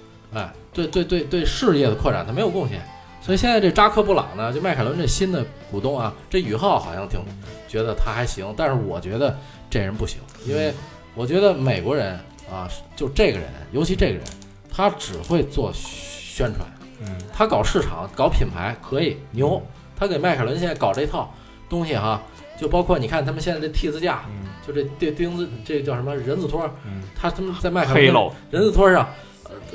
[0.77, 2.81] 对对对对，事业的扩展他没有贡献，
[3.23, 7.19] 所以现在这扎克布朗呢，就迈凯伦这新的股东啊，这宇浩好像挺
[7.67, 9.35] 觉得他还行，但是我觉得
[9.71, 10.75] 这人不行，因为
[11.15, 12.13] 我觉得美国人
[12.53, 14.23] 啊，就这个人，尤其这个人，
[14.71, 16.69] 他只会做宣传，
[17.01, 17.07] 嗯。
[17.33, 19.61] 他搞市场、搞品牌可以牛，
[19.95, 21.35] 他给迈凯伦现在搞这套
[21.69, 22.23] 东西哈，
[22.59, 29.11] 就包括你看他们现在这 T 字架，嗯就这这钉子，这叫什么人字拖，嗯他他们在迈凯伦，人字拖上，呃，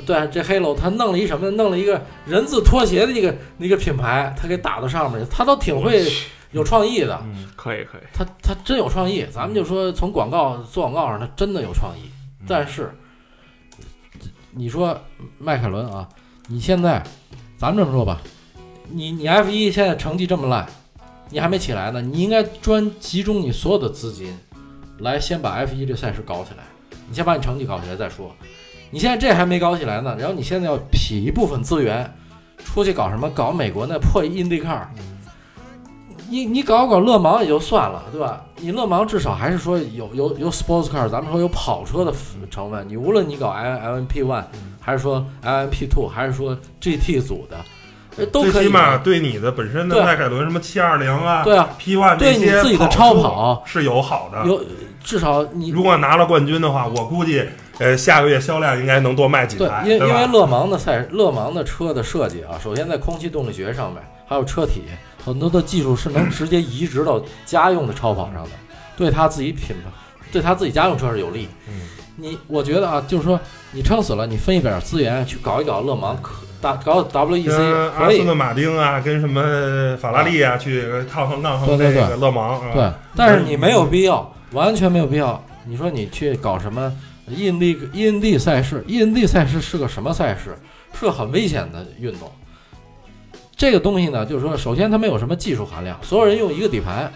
[0.06, 1.50] 对，这黑楼他弄了一什么？
[1.52, 6.06] 弄了一个人字拖鞋的一个一个品牌，他给打到上面去，他都挺会
[6.50, 9.26] 有创意的，嗯可以可以，他他真有创意。
[9.32, 12.10] 咱们就说从广告做广告上，他真的有创意。
[12.46, 12.92] 但是
[14.50, 15.00] 你说
[15.38, 16.08] 迈凯伦啊，
[16.48, 17.02] 你现在
[17.56, 18.20] 咱们这么说吧，
[18.90, 20.66] 你你 F 一现在成绩这么烂，
[21.30, 24.36] 你还没起来呢，你应该专集中你所有的资金，
[24.98, 26.64] 来先把 F 一这赛事搞起来。
[27.08, 28.34] 你先把你成绩搞起来再说。
[28.92, 32.14] 你现在这还没搞起来呢，然后你现在要匹一部分资源
[32.62, 33.28] 出去搞什么？
[33.30, 34.82] 搞美国那破 IndyCar，
[36.28, 38.44] 你你搞搞勒芒也就算了，对吧？
[38.58, 42.12] 你勒芒至少还是说有有有 sports car，咱们说有跑车的
[42.50, 42.86] 成分。
[42.86, 44.44] 你无论你搞 L L M P one，
[44.78, 47.56] 还是说 L M P two，还是说 G T 组的，
[48.18, 48.98] 呃都可以最起码。
[48.98, 54.46] 对你的本身的对迈凯伦什么七二零啊、对啊，P one 对你自己的超跑是有好的。
[54.46, 54.62] 有
[55.02, 57.42] 至少你如果拿了冠军的话，我估计
[57.78, 60.26] 呃下个月销量应该能多卖几对台，，因为因为？
[60.26, 64.82] 勒芒的赛勒芒的车的设计啊，首先在空气动力学上面，还有车体
[65.24, 68.50] 很多的技术是能直接移植到家用的超跑上的，
[68.96, 69.90] 对他自己品牌，
[70.30, 71.48] 对他自己家用车是有利。
[71.68, 73.40] 嗯你我觉得啊，就是说
[73.72, 78.18] 你撑死了，你分一点资源去搞一搞勒芒，可打搞 WEC 跟阿可以。
[78.18, 82.70] 斯顿马丁啊，跟什么法拉利啊，去抗衡抗衡对对对这个勒芒啊。
[82.74, 85.42] 对，但是你没有必要，完全没有必要。
[85.64, 86.92] 你说你去搞什么
[87.28, 88.84] 印地印地赛事？
[88.86, 90.56] 印地赛事是个什么赛事？
[90.98, 92.30] 是个很危险的运动。
[93.56, 97.10] 这个东西呢，就是说，首先它没有什么技术含量，所有人用一个底盘，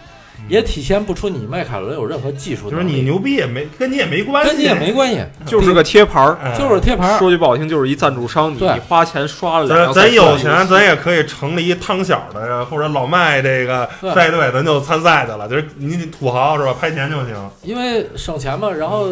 [0.47, 2.83] 也体现不出你迈凯伦有任何技术就是。
[2.83, 6.37] 你牛逼也没跟你也没关系，跟你也没关系，就是个贴牌儿。
[6.57, 7.19] 就是贴牌儿。
[7.19, 15.49] 说句不好听，就是一赞助商，你花钱刷了咱咱有钱，咱也可以成立一汤小的或者老麦这个赛队，咱就参赛去了。
[15.49, 16.73] 就是你土豪是吧？
[16.79, 17.35] 拍钱就行。
[17.63, 19.07] 因为省钱嘛，然后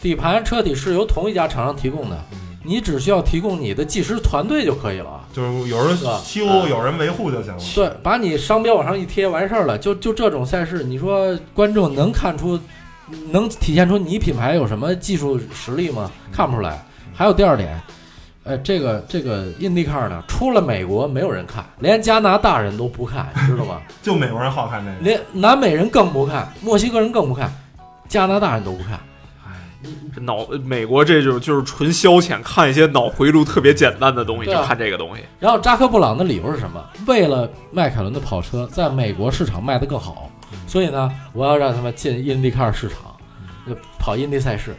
[0.00, 2.18] 底盘车体是由同一家厂商提供的，
[2.64, 5.20] 你只需要提供你的技师团队就可以了。
[5.32, 7.60] 就是有人修，嗯有人维护就行了。
[7.74, 9.78] 对，把你商标往上一贴，完事儿了。
[9.78, 12.58] 就就这种赛事，你说观众能看出，
[13.30, 16.10] 能体现出你品牌有什么技术实力吗？
[16.30, 16.84] 看不出来。
[17.14, 17.80] 还有第二点，
[18.44, 23.80] 呃，这个这个 IndyCar 呢，出了美国没有人看，连加拿大人都不看，你知道吗？
[24.02, 24.96] 就美国人好看这个。
[25.00, 27.52] 连南美人更不看，墨西哥人更不看，
[28.08, 28.98] 加拿大人都不看。
[30.14, 35.22] 这脑美国这种就是纯消遣，看一些脑回路特别简单的东西，对啊就看这个东西。
[35.40, 36.84] 然后扎克布朗的理由是什么？
[37.06, 40.30] 为了迈凯伦的跑车在美国市场卖得更好，
[40.66, 42.98] 所以呢，我要让他们进印第 car 市场，
[43.66, 44.74] 就跑 Indy 赛事。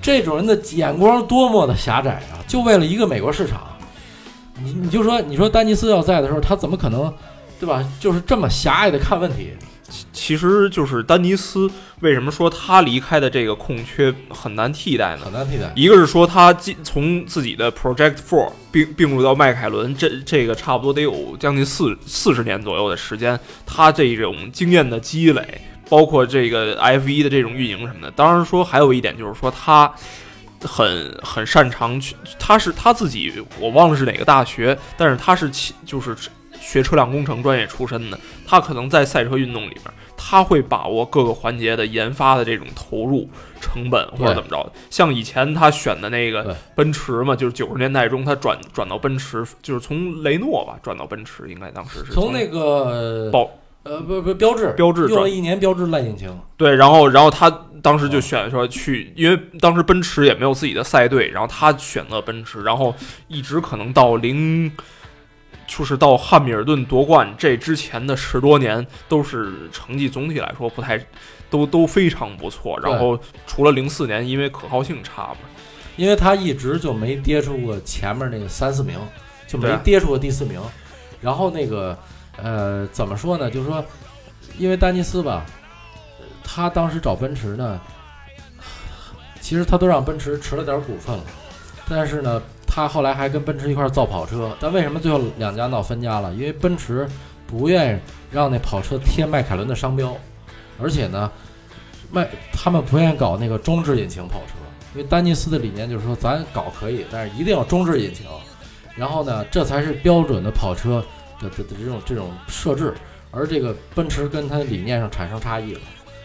[0.00, 2.38] 这种人的眼光多么的狭窄啊！
[2.46, 3.66] 就为了一个美国市场，
[4.62, 7.12] 你你就说，你说丹尼斯要在的时候，他怎么可能，
[7.58, 7.84] 对吧？
[7.98, 9.54] 就是这么狭隘的看问题。
[10.12, 11.70] 其实就是丹尼斯
[12.00, 15.24] 为什么说他离开的这个空缺很难替代呢？
[15.24, 15.72] 很难替代。
[15.74, 28.10] 一个是说他进从自己的 Project Four 并并入到迈凯伦，这这个差不多得有将近四四十年左右的时间，他这种经验的积累，包括这个 F 一的这种运营什么的。
[28.10, 29.90] 当然说还有一点就是说他
[30.60, 36.14] 很很擅长去，他是他自己我忘了是哪个大学，但是他是其就是
[36.68, 39.84] 学车辆工程专业出身的，他可能在赛车运动里面，
[40.18, 43.26] 他会把握各个环节的研发的这种投入
[43.58, 44.72] 成本或者怎么着的。
[44.90, 53.48] 像以前他选的那个奔驰嘛，就是九十年代中他转转到奔驰，就是从雷诺吧转到奔驰，应该当时是从那个保
[53.84, 57.48] 呃，不不，标志，标志用了一年标志烂引擎，对，然后然后他
[57.80, 62.94] 当时就选说去，因为当时奔驰也没有自己的赛队，然后他选择奔驰，然后
[63.28, 64.70] 一直可能到零，
[65.68, 70.98] 就是到汉密尔顿夺冠这之前的十多年，都是成绩总体来说不太，
[71.48, 72.76] 都都非常不错。
[72.80, 75.40] 然后除了零四年因为可靠性差嘛，
[75.96, 78.98] 因为他一直就没跌出过前面那个三四名，
[79.46, 80.60] 就没跌出过第四名。
[81.20, 81.96] 然后那个
[82.36, 83.50] 呃，怎么说呢？
[83.50, 83.84] 就是说，
[84.56, 85.44] 因为丹尼斯吧，
[86.18, 87.80] 呃他当时找奔驰呢，
[89.40, 91.24] 其实他都让奔驰持了点股份了，
[91.88, 92.42] 但是呢，
[92.78, 94.56] 他后来还跟奔驰一块造跑车。
[94.60, 96.32] 但为什么最后两家闹分家了？
[96.34, 97.08] 因为奔驰
[97.44, 97.98] 不愿意
[98.30, 100.16] 让那跑车贴迈凯伦的商标，
[100.80, 101.28] 而且呢，
[102.12, 104.54] 迈他们不愿意搞那个中置引擎跑车。
[104.94, 108.24] 因为丹尼斯的理念就是说，咱搞可以，但是一定要中置引擎，
[108.94, 111.04] 然后呢，这才是标准的跑车
[111.40, 112.94] 的的的这种这种设置。
[113.30, 115.80] 而这个奔驰跟它的理念上产生差异了，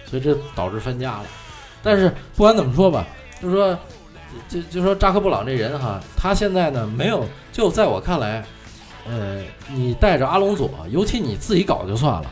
[0.05, 1.25] 所以这导致分家了。
[1.83, 3.05] 但是不管怎么说吧，
[3.41, 3.77] 就是说，
[4.47, 8.43] 就就说扎克布朗这人哈，他现在呢没有，就在我看来，
[9.07, 9.41] 呃，
[9.73, 12.25] 你带着阿隆佐，尤其你自己搞就算了，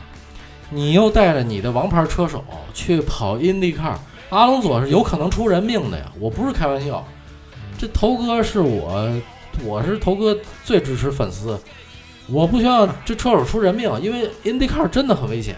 [0.70, 3.96] 你又带着你的王牌车手去跑 IndyCar。
[4.30, 7.04] 阿隆佐是有可能出人命的呀，我不是开玩笑。
[7.78, 9.12] 这头哥是我，
[9.64, 10.34] 我是头哥
[10.64, 11.58] 最支持粉丝，
[12.28, 15.56] 我不希望这车手出人命，因为 IndyCar 真的很危险，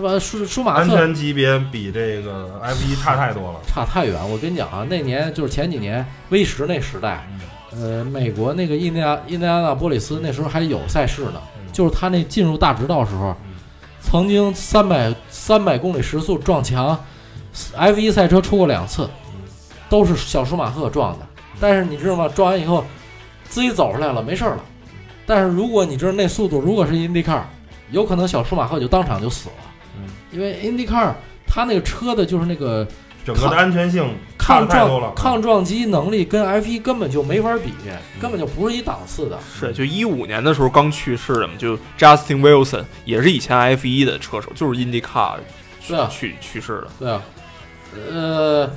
[0.00, 0.18] 对吧？
[0.18, 3.60] 舒舒马特安全级别比这个 F 一差太多了。
[3.66, 4.16] 差太远。
[4.30, 7.28] 我跟你讲啊，那年就是前几年 V 十那时代，
[7.72, 11.40] 呃，美国那个印第安印第安纳波利斯那时候还有赛事呢，
[11.72, 13.36] 就是他那进入大直道时候，
[14.00, 16.98] 曾经三百三百公里时速撞墙
[17.76, 19.08] ，F 一赛车出过两次，
[19.90, 21.26] 都是小舒马赫撞的。
[21.60, 22.26] 但是你知道吗？
[22.26, 22.82] 撞完以后
[23.44, 24.64] 自己走出来了，没事儿了。
[25.26, 27.42] 但是如果你知道那速度，如果是 IndyCar，
[27.90, 29.69] 有可能小舒马赫就当场就死了，嗯
[30.32, 31.12] 因为 IndyCar
[31.46, 32.86] 它那个车的就是那个
[33.24, 35.14] 整个的安全性抗撞。
[35.14, 37.72] 抗撞击能力跟 F 一根本就没法比，
[38.20, 39.38] 根本就不是一档次的。
[39.58, 45.38] 是就一五年的时候刚去世的嘛，就 Justin Wilson 也是以前 F 一的车手，就是 IndyCar
[45.80, 46.88] 去、啊去去世的。
[46.98, 47.22] 对啊，
[48.10, 48.70] 呃，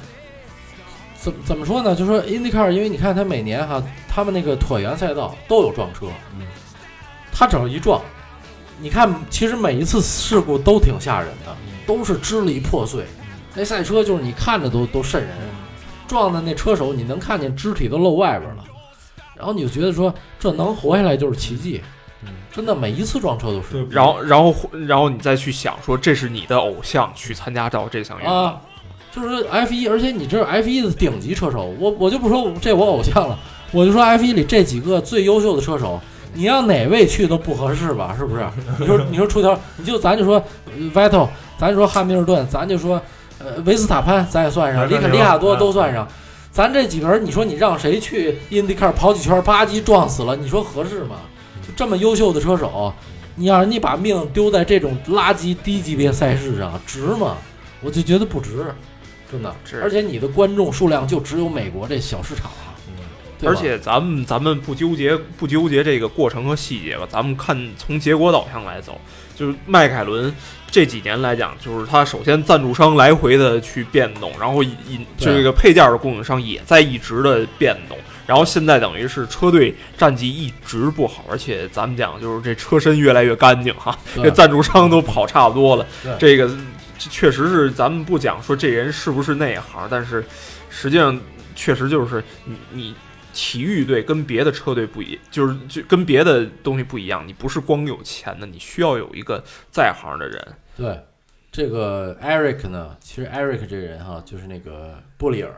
[1.15, 1.95] 怎怎么说呢？
[1.95, 6.45] 就说 IndyCar，因为你看它每年哈，他们那个椭圆赛道都有撞车，嗯
[7.31, 7.99] 他只要一撞，
[8.79, 11.55] 你看，其实每一次事故都挺吓人的，
[11.85, 13.05] 都是支离破碎。
[13.55, 15.29] 那赛车就是你看着都都瘆人，
[16.07, 18.63] 撞的那车手你能看见肢体都露外边了，
[19.35, 21.81] 然后你就觉得说这能活下来就是奇迹，
[22.51, 24.55] 真的每一次撞车都是，然后，然后，
[24.87, 28.59] 然后你再去想说，这是你的偶像去参加到这项运动，啊，
[29.11, 33.37] 就是 F 一，而且你知道 F 一的顶级车手，我我就不说这我偶像了，
[33.71, 36.01] 我就说 F 一里这几个最优秀的车手，
[36.33, 38.13] 你让哪位去都不合适吧？
[38.17, 38.43] 是不是？
[38.79, 43.01] 你说你说出条，你就咱就说呃 Vettel，咱就说汉密尔顿，咱就说
[43.39, 46.07] 呃维斯塔潘，咱也算上，里肯里卡多都算上。
[46.51, 51.15] 咱这几个人，你说你让谁去 IndyCar 跑几圈，吧唧撞死了，你说合适吗？
[51.65, 52.93] 就这么优秀的车手，
[53.35, 57.37] 你让人家把命丢在这种垃圾低级别赛事上，值吗？
[57.81, 58.65] 我就觉得不值，
[59.31, 59.53] 真的。
[59.81, 62.51] 而且你的观众数量就只有美国这小市场
[63.45, 68.99] 而且咱们咱们不纠结不纠结这个过程和细节吧，咱们看从结果导向来走，
[69.35, 70.33] 就是迈凯伦
[70.69, 85.85] 这几年来讲，就是它首先赞助商来回的去变动，然后引对这个配件的供应商也在一直的变动，然后现在等于是车队战绩一直不好，而且咱们讲就是这车身越来越干净哈，这赞助商都跑差不多了，
[86.17, 86.47] 这个
[86.97, 90.25] 这确实是咱们不讲说这人是不是内行，但是
[90.69, 91.19] 实际上
[91.55, 92.95] 确实就是你你
[93.33, 100.47] 体育队跟别的车队不一，就是就跟别的东西不一样，你不是光有钱的，你需要有一个在行的人。
[100.77, 100.99] 对，
[101.51, 105.51] 这个 Eric 呢，其实 Eric 这人哈，就是那个布里尔，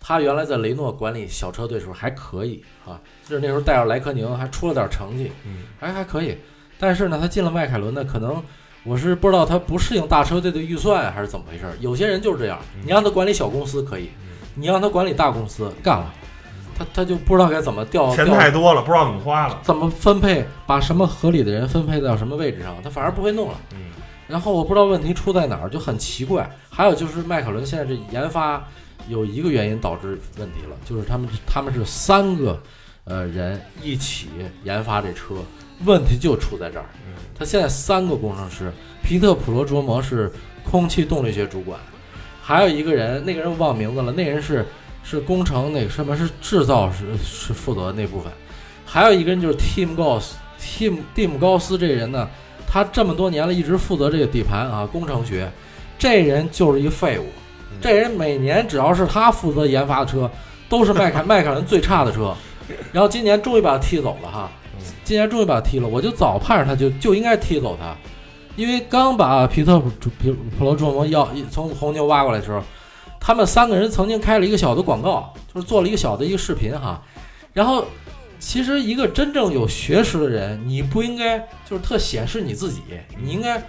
[0.00, 6.36] 他原来在雷诺管理小车队的时候还可以啊，就是那时候带着莱科宁还出了点成绩，嗯，还还可以。
[6.78, 8.42] 但是呢，他进了迈凯伦呢，可能
[8.84, 11.72] 我是不知道他不适应大车队的预算还是怎么回事儿。
[11.78, 14.08] 有些人就是这样，你让他管理小公司可以，
[14.56, 16.12] 你让他管理大公司干了，
[16.82, 19.60] 他他就不知道该怎么调钱太多了，不知道怎么花了。
[19.62, 23.54] 怎么分配，把什么合理的人分配到什么位置上，他反而不会弄了。
[23.72, 23.78] 嗯
[24.28, 26.48] 然后我不知道问题出在哪儿，就很奇怪。
[26.70, 28.66] 还有就是迈凯伦现在这研发
[29.06, 32.58] 有一个原因导致问题了，就是他们他们是三个
[33.04, 34.28] 呃人一起
[34.64, 35.34] 研发这车，
[35.84, 36.86] 问题就出在这儿。
[37.38, 40.32] 他现在三个工程师，皮特普罗卓摩是
[40.64, 41.78] 空气动力学主管，
[42.40, 44.64] 还有一个人，那个人我忘名字了，那人是
[45.02, 48.32] 是工程那个什么是制造是是负责那部分，
[48.84, 52.28] 还有一个人就是 Tim Goss，Tim Tim 高斯这人呢。
[52.74, 55.52] 他这么多年了，一直负责这个底盘啊，工程学，
[55.98, 57.26] 这人就是一废物。
[57.82, 60.30] 这人每年只要是他负责研发的车，
[60.70, 62.34] 都是迈凯迈凯伦最差的车。
[62.90, 64.50] 然后今年终于把他踢走了哈，
[65.04, 67.94] 今年终于把他踢了，我就早盼着他就就应该踢走他，
[68.56, 72.62] 因为刚把皮特普普普罗卓蒙要从红牛挖过来的时候，
[73.24, 77.00] 他们三个人曾经开了一个小的广告，就是做了一个小的一个视频哈。
[77.52, 77.84] 然后
[78.40, 82.80] 其实一个真正有学识的人，你不应该就是特显示你自己，
[83.22, 83.62] 你应该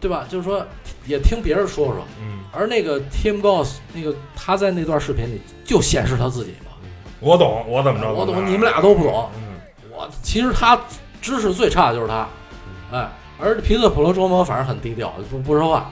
[0.00, 0.24] 对吧？
[0.26, 0.66] 就是说
[1.04, 2.02] 也听别人说说。
[2.18, 6.72] 嗯，而那个 Tim Goss 那个他在那段视频里就显示他自己嘛。
[7.20, 8.10] 我懂，我怎么着？
[8.10, 9.28] 我懂，你们俩都不懂。
[9.36, 9.60] 嗯，
[9.92, 10.80] 我其实他
[11.20, 12.26] 知识最差的就是他，
[12.90, 15.90] 哎，而皮特普罗卓蒙反而很低调，不不说话。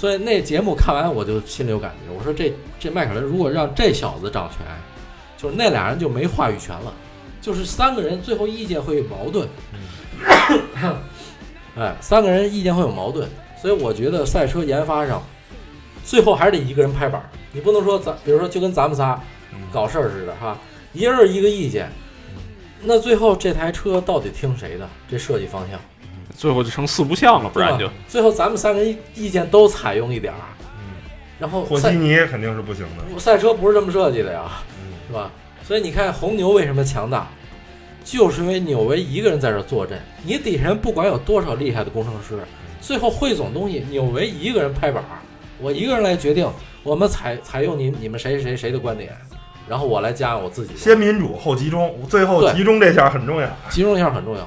[0.00, 4.66] 所以那节目看完我就心里有感觉，我说这这迈凯伦如果让这小子掌权，
[5.36, 6.90] 就是那俩人就没话语权了，
[7.42, 9.46] 就是三个人最后意见会有矛盾。
[11.76, 13.28] 哎，三个人意见会有矛盾，
[13.60, 15.22] 所以我觉得赛车研发上，
[16.02, 19.22] 最后还是得一个人拍板儿，你不能说咱比如说就跟咱们仨
[19.70, 20.56] 搞事儿似的哈，
[20.94, 21.92] 一人一个意见，
[22.80, 24.88] 那最后这台车到底听谁的？
[25.10, 25.78] 这设计方向，
[26.40, 30.40] 最后就成四不像了，不然就最后咱们三个人意见都采用一点儿，
[31.38, 33.18] 然后赛和稀泥肯定是不行的。
[33.18, 34.44] 赛车不是这么设计的呀，
[34.80, 34.96] 嗯。
[35.06, 35.30] 是吧？
[35.62, 37.28] 所以你看红牛为什么强大，
[38.02, 42.38] 就是因为纽维一个人在这坐镇，你底下人不管有多少厉害的工程师，
[42.80, 45.20] 最后汇总东西，纽维一个人拍板儿，
[45.58, 46.50] 我一个人来决定，
[46.82, 49.14] 我们采采用你你们谁谁谁的观点，
[49.70, 53.48] 然后我来加上我自己，先民主后集中，最后集中这下很重要。
[53.68, 54.44] 集中一下很重要。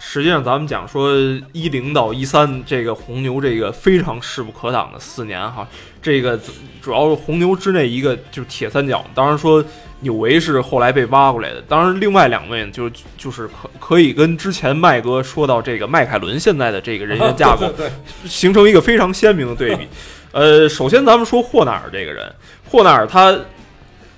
[0.00, 1.14] 实际上，咱们讲说
[1.52, 5.64] 一零到一三这个红牛这个非常势不可挡的四年哈，
[6.02, 6.36] 这个
[6.82, 9.04] 主要是红牛之内一个就是铁三角。
[9.14, 9.64] 当然说
[10.00, 17.72] 纽维是后来被挖过来的，当然另外两位就就是可可以跟之前麦哥说到这个迈凯伦现在的这个人员架构
[18.26, 19.86] 形成一个非常鲜明的对比。
[20.32, 22.34] 呃，首先咱们说霍纳尔这个人，
[22.68, 23.38] 霍纳尔他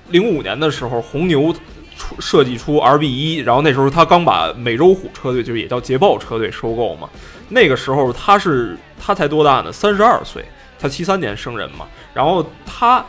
[0.08, 1.54] 零五年的时候，红牛
[1.96, 7.08] 出设计出 RB 一，然后那时候他刚把美洲虎车队，就是也叫捷豹车队收购嘛。
[7.48, 9.72] 那个时候他是他才多大呢？
[9.72, 10.44] 三十二岁，
[10.78, 11.86] 他七三年生人嘛。
[12.14, 13.04] 然后他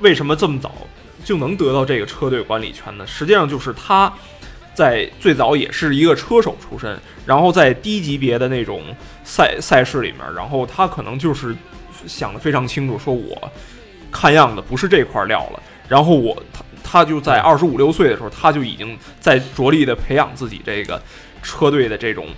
[0.00, 0.72] 为什么这么早
[1.24, 3.06] 就能得到这个车队管理权呢？
[3.06, 4.12] 实际上就是他
[4.74, 8.82] 在最早也是一个车手出身，然后在低级别的那种
[9.24, 11.54] 赛赛事里面，然后他可能就是
[12.06, 13.50] 想得非常清楚，说我
[14.10, 15.62] 看样子不是这块料了。
[15.92, 20.98] 然后我他他就在二十五六岁的时候，他就已经在着力的培养自己这个
[21.42, 22.28] 车队的这种，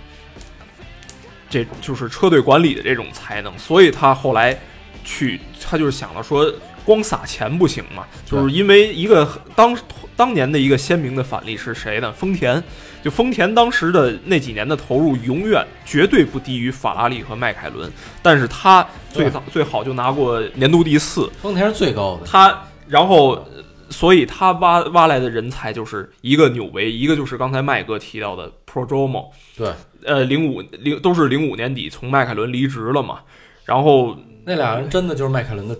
[1.49, 4.59] 这就是车队管理的这种才能，所以他后来
[5.05, 9.77] 去，他就是想到说，光撒钱不行嘛，就是因为一个当
[10.17, 12.11] 当年的一个鲜明的反例是谁呢？
[12.11, 12.61] 丰田，
[13.01, 17.89] 就丰田当时的那几年的投入，永远绝对不低于法拉利和迈凯伦，
[18.21, 23.43] 但是他最早最好就拿过年度第四，丰田是最高的，他然后，
[23.89, 29.27] 所以他挖挖来的人才就是一个纽维，一个就是刚才麦哥提到的 Prodromo。
[29.57, 29.71] 对，
[30.03, 33.21] 呃，零五零都是零五年底从迈凯伦离职了嘛，
[33.63, 35.77] 然后那俩人真的就是迈凯伦的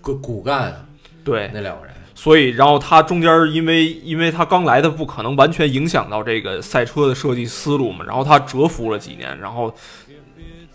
[0.00, 0.86] 骨骨干啊，
[1.24, 1.94] 对，那两个人。
[2.14, 9.74] 所以然后他中间因为因为他刚来的不可能完全影响到这个赛车的设计思路嘛，然后他蛰伏了几年，然后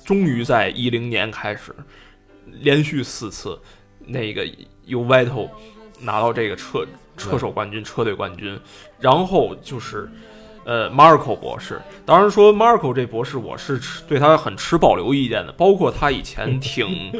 [0.06, 1.74] 终于在一零年开始
[2.46, 3.60] 连续四次
[4.06, 4.48] 那个
[4.92, 5.50] 由 Vettel
[6.02, 6.86] 拿到这个车
[7.18, 8.60] 车手冠军、车队冠军，
[9.00, 10.10] 然后就是。
[10.64, 17.12] 呃，Marco 博士，当然说 Marco 这博士，我是持对他很持保留意见的，包括他以前 挺，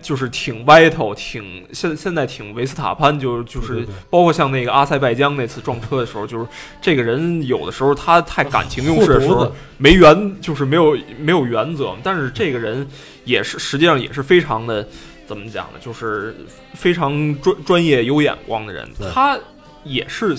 [0.00, 6.46] 就是挺 Vettel，挺现现在挺维斯塔潘，就是就是包括像那个阿塞拜疆那次撞车的时候，就是
[6.80, 11.96] 这个人有的时候他太感情用事的时候没原，就是没有没有原则。
[12.04, 12.86] 但是这个人
[13.24, 14.88] 也是实际上也是非常的
[15.28, 15.78] 怎么讲呢？
[15.78, 16.34] 就是
[16.72, 18.88] 非常专专业有眼光的人。
[19.12, 19.38] 他
[19.84, 20.34] 也是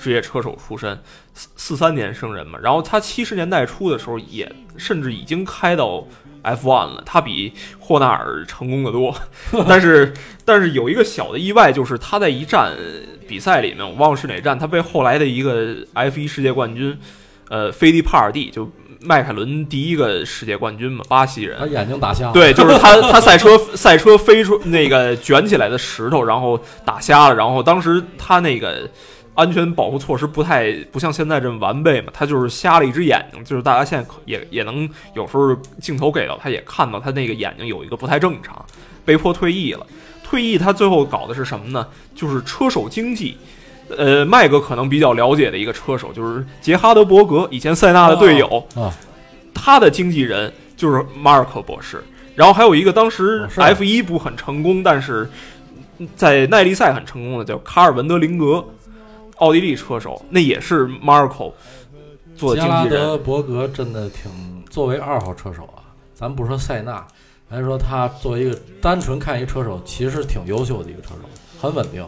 [0.00, 0.96] 职业车手出身，
[1.34, 2.58] 四四三年生人嘛。
[2.62, 6.06] 然后他七十年代初的时候也甚至已经开到
[6.44, 9.14] F1 了，他比霍纳尔成功的多。
[9.68, 10.14] 但是
[10.44, 12.74] 但是有一个小的意外，就是他在一站
[13.28, 16.96] 比赛里面，我忘了是哪站，他被后来的一个 F1 世界冠军，
[17.50, 18.66] 呃，菲利帕尔蒂就。
[19.02, 22.32] 迈凯伦第一个世界冠军嘛，巴西人他，眼睛打瞎了。
[22.34, 28.86] 对，就是他，他赛车赛车飞出那个卷起来的石头，然后打瞎了，然后当时他那个
[29.34, 38.62] 安全保护措施不太不像现在这么完备嘛，他就是瞎了一只眼睛，就是大家现在可也也能有时候镜头给到，他也看到他那个眼睛有一个不太正常，
[39.02, 39.86] 被迫退役了。
[40.22, 41.88] 退役他最后搞的是什么呢？
[42.14, 43.38] 就是车手经济。
[43.96, 48.64] 呃，麦哥可能比较了解的一个车手就是杰哈德伯格，以前塞纳的队友。
[48.74, 48.92] 啊
[49.52, 52.02] 他的经纪人就是马尔科博士，
[52.34, 55.28] 然后还有一个当时 F 一不很成功，但是
[56.16, 58.64] 在耐力赛很成功的叫卡尔文德林格，
[59.36, 61.52] 奥地利车手，那也是马尔科
[62.36, 62.88] 做经纪人。
[62.88, 64.30] 德伯格真的挺，
[64.70, 65.84] 作为二号车手啊，
[66.14, 67.06] 咱不说塞纳，
[67.50, 71.28] 咱说他作为一个单纯看一个车手，其实挺优秀的一个车手，
[71.60, 72.02] 很稳定。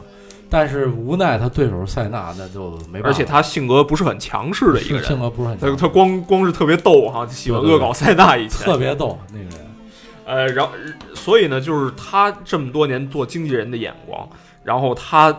[0.53, 3.09] 但是无奈他对手是塞纳，那就没办法。
[3.09, 5.05] 而且他性格不是很强势的一个人。
[5.05, 5.71] 性人，格不是很强。
[5.71, 9.67] 他他光光是特别逗哈，喜欢恶搞塞纳以前特别逗那个人。
[10.27, 10.75] 呃，然后
[11.15, 14.29] 所以呢，就是他这么多年做经纪人的眼光，
[14.63, 15.35] 然后他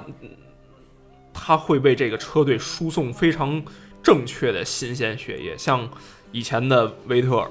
[1.31, 3.63] 他会为这个车队输送非常
[4.01, 5.87] 正确的新鲜血液，像
[6.31, 7.49] 以前的维特尔，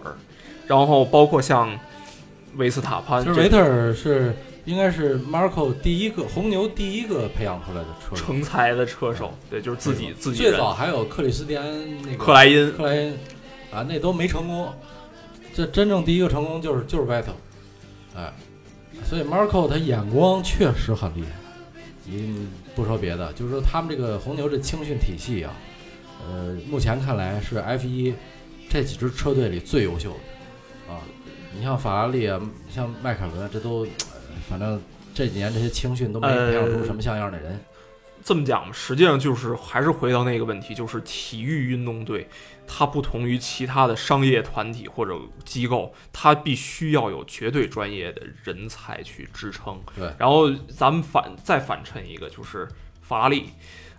[0.66, 1.70] 然后包括像
[2.56, 4.34] 维斯塔潘，其实维特尔是
[4.64, 13.12] 应该是 Marco 第一个红牛第一个培养出来的车手，成才的车手，对，就是自己自己最，早还有克里斯蒂安那个克莱因，克莱因
[13.72, 14.72] 啊，那都没成功。
[15.54, 17.34] 这真正第一个成功就是就是 Vettel，
[18.16, 18.32] 哎，
[19.04, 21.28] 所以 Marco 他眼光确实很厉害。
[22.04, 25.54] 你不说别的，就是说他们这个红牛这青训体系啊，
[26.26, 28.14] 呃，目前看来是 F 一
[28.68, 31.00] 这几支车队里最优秀的啊。
[31.54, 32.40] 你像法拉利啊，
[32.74, 34.11] 像迈凯伦啊，这都、呃
[34.52, 34.78] 反正
[35.14, 37.58] 这几年这些青训都没培养出什么像样的人。
[38.22, 42.28] 这么讲，实际上就是还是回到那个问题，就是体育运动队，
[42.66, 49.80] 它不同于其他的商业团体或者机构，它必须要有绝对专业的人才去支撑。
[49.96, 52.68] 对然后咱们反再反衬一个，就是
[53.00, 53.46] 法拉利，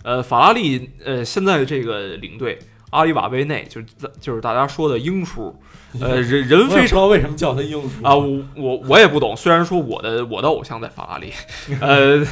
[0.04, 2.60] 呃，法拉利呃现在这个领队
[2.92, 3.88] 阿里瓦贝内，就是
[4.22, 5.60] 就是大家说的英叔，
[6.00, 9.36] 呃，人人非常为什么叫他英叔啊，我我我也不懂。
[9.36, 11.32] 虽然说我的我的偶像在法拉利，
[11.80, 12.26] 呃，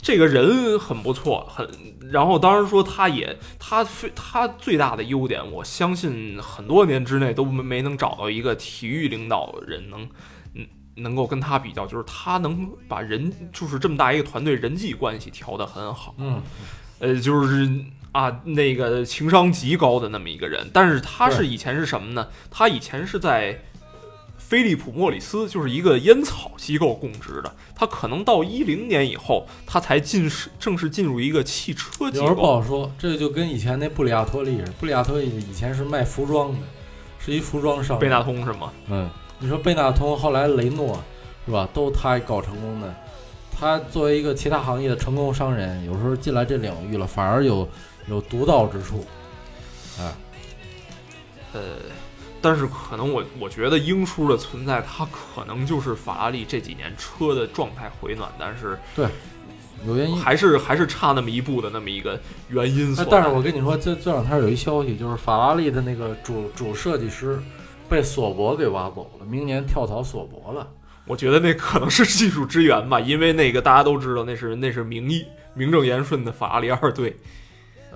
[0.00, 1.68] 这个人很不错，很。
[2.10, 10.06] 然后当然说他也他非他最大的优点，我相信很多年之内都没没能找到一个体育领导人能
[10.54, 10.64] 嗯
[10.96, 16.14] 能够跟他比较，就是他能把人就是这么大一个团队人际关系调得很好。
[16.18, 16.40] 嗯，
[17.00, 17.68] 呃，就是
[18.14, 20.70] 啊，那个情商极高的那么一个人。
[20.72, 22.28] 但是他是以前是什么呢？
[22.48, 23.60] 他以前是在
[24.38, 27.52] 菲利普莫里斯，就是一个烟草机构供职的。
[27.74, 32.42] 他可能到一零年以后，他才进是正式进入一个汽车机有时不。
[32.46, 34.72] 好说，这就跟以前那布里亚托利似的。
[34.78, 36.58] 布里亚托利以前是卖服装的，
[37.18, 37.98] 是一服装商。
[37.98, 38.72] 贝纳通是吗？
[38.88, 39.10] 嗯，
[39.40, 41.02] 你说贝纳通，后来雷诺，
[41.46, 41.68] 是吧？
[41.74, 42.94] 都他搞成功的。
[43.56, 47.66] 他作为一个其他行业的成功商人，有时候进来这领域了，反而有
[48.08, 49.04] 有独到之处。
[49.98, 50.12] 哎，
[51.52, 51.60] 呃，
[52.40, 59.06] 但是可能我我觉得英叔的存在，他可能就是法拉利这几年车的状态回暖，但是对
[59.86, 60.16] 有原因。
[60.16, 67.38] 还是还是差那么一步的那么一个原因但是我跟你说，这这两天有一消息，就是法拉利的那个主主设计师
[67.88, 70.68] 被索博给挖走了，明年跳槽索博了。
[71.06, 77.14] 我觉得那可能是技术支援吧，因为那个大家都知道，那是那是名义名正言顺的法拉利二队，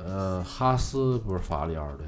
[0.08, 2.06] 呃，哈斯不是法拉利二队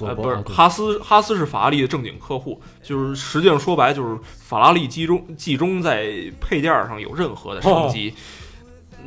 [0.00, 6.06] 呃，不是哈斯，哈斯是法拉利的正经客户，就是实际上说白就是法拉利集中集中在
[6.40, 8.12] 配件上有任何的升级，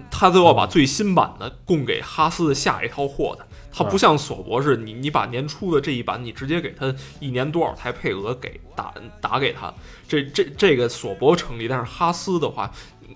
[0.09, 3.45] 他都要把最新版的供给哈斯的下一套货的。
[3.71, 9.71] 他不像索博是你你把年初的这一版，你直接给他一年多少台配额给打打给他，
[10.07, 12.71] 这这这个索博成立，但是哈斯的话，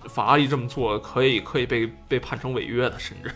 [0.08, 3.34] 法拉利这么做可以可以被被判成违约的，甚至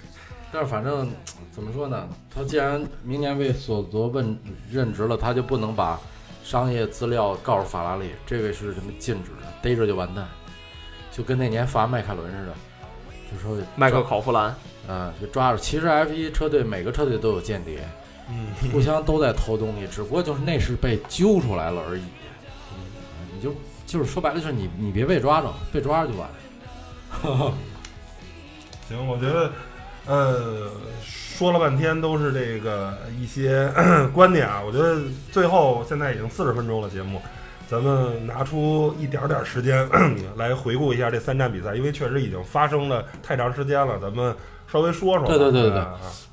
[0.52, 1.10] 但是反正
[1.52, 2.08] 怎么说呢？
[2.34, 4.38] 他既然明年为索泽问
[4.70, 6.00] 任职了，他就不能把
[6.42, 10.26] 商业资料告诉法拉利，这个是什么禁止的，逮着就完蛋，
[11.12, 12.54] 就跟那年罚迈凯伦似的，
[13.30, 14.54] 就说迈克考夫兰
[14.88, 15.58] 嗯，就抓着。
[15.58, 17.86] 其实 F 一车队每个车队都有间谍，
[18.30, 22.02] 嗯，互相都在偷东西，只不过就是那是被揪出来了而已。
[22.02, 22.78] 嗯
[23.34, 23.54] 你就
[23.86, 26.34] 就是说白了，就是你你别被抓着，被抓着就完了。
[28.88, 29.52] 行，我觉得，
[30.08, 30.70] 呃，
[31.04, 33.70] 说了半天都是这个一些
[34.12, 34.62] 观点啊。
[34.66, 37.20] 我觉得最后现在已经四十分钟了节目，
[37.68, 39.88] 咱们拿出一点点时间
[40.36, 44.34] 来回顾一下这三站比赛，因为确实已经发生了太长时间了，咱们
[44.72, 45.26] 稍微说说。
[45.26, 45.84] 对对对对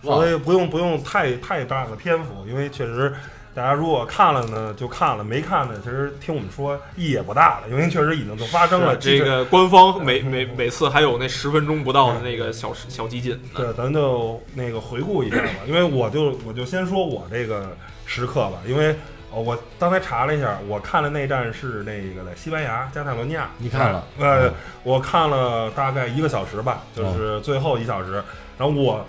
[0.04, 3.14] 稍微不用不用太太大的篇幅，因为确实。
[3.56, 8.98] 大家如果看了呢，就看了；没看呢，其实听我们说意义也不大了，因为确实已经就发生了。
[8.98, 13.50] 这个官方每每每次还有那十分钟不到的那个小小集锦呢。
[13.56, 17.76] 对，咱就那个回顾一下吧，因为我就我就先说我这个
[18.06, 18.94] 时刻吧，因为
[19.34, 24.54] 呃我刚才查了一下，我看的那站是那个在西班牙加泰罗尼亚，你看了呃嗯，
[24.84, 28.22] 我看了大概一个小时吧，就是最后一小时，
[28.58, 29.06] 然后我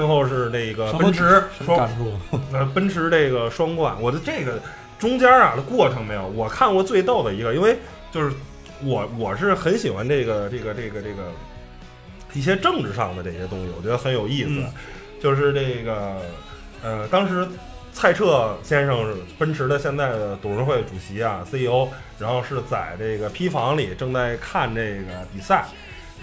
[0.00, 1.86] 最后是那个奔驰双？
[2.54, 4.58] 呃，奔驰这个双冠，我的这个
[4.98, 6.26] 中间啊的过程没有。
[6.28, 7.76] 我看过最逗的一个，因为
[8.10, 8.34] 就是
[8.82, 11.30] 我我是很喜欢这个这个这个这个
[12.32, 14.48] 一些政治上的这些东西，我觉得很有意思。
[14.52, 14.72] 嗯
[15.20, 16.16] 就是这个
[16.82, 17.46] 呃，当时
[17.92, 21.88] 蔡澈先生是奔驰的现在的董事会主席啊，CEO，
[22.18, 25.66] 然后是在这个批房里正在看这个比赛，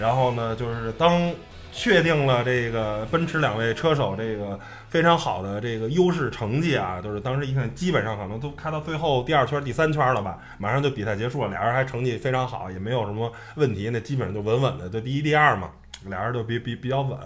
[0.00, 1.32] 然后呢，就是当
[1.78, 4.58] 确定了这个奔驰两位车手这个
[4.88, 15.70] 非常好的这个优势成绩啊，就是当时一看，基本上可能都开到最后第二圈、第三圈了吧，马上就比赛结束了，俩人还成绩非常好，也没有什么问题，那基本上就稳稳的，就第一、第二嘛，
[16.06, 17.16] 俩人就比比比较稳。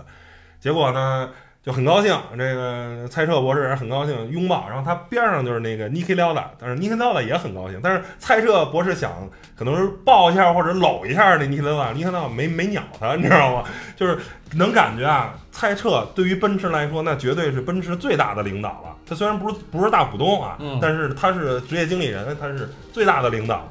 [0.60, 1.30] 结果呢，
[1.64, 9.12] 就很高兴，这个蔡澈博士也很高兴拥抱，然后他边上就是那个 Niki Lauda，但是 Niki Lauda 也很高兴，但是蔡澈博士想
[9.56, 13.64] 可能是抱一下或者搂一下那 Niki Lauda，Niki Lauda 没没鸟他，你知道吗？
[13.94, 14.18] 就是
[14.54, 18.96] 能感觉啊，蔡澈对于奔驰来说，那绝对是奔驰最大的领导了。
[19.06, 23.68] 他虽然不是不是大股东啊，嗯但是他是职业经理人，他是最大的领导。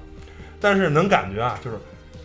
[0.64, 1.78] 但是能感觉啊，就是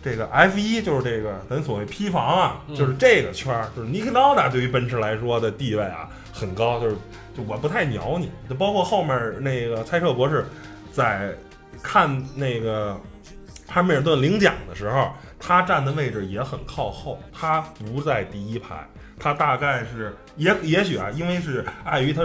[0.09, 6.95] 这个 F 一就是这个咱所谓批房啊，嗯就是这个圈儿，就是 Niki Lauda 对于奔驰来说的地位啊很高，就是
[7.35, 10.45] 就我不太鸟你，就包括后面那个蔡澈博士
[10.93, 11.33] 在
[11.83, 12.97] 看那个
[13.67, 18.87] 汉密尔顿领奖的时候，他站的位置也很靠后，他不在第一排，
[19.19, 22.21] 他大概是也也许啊，因为是碍于他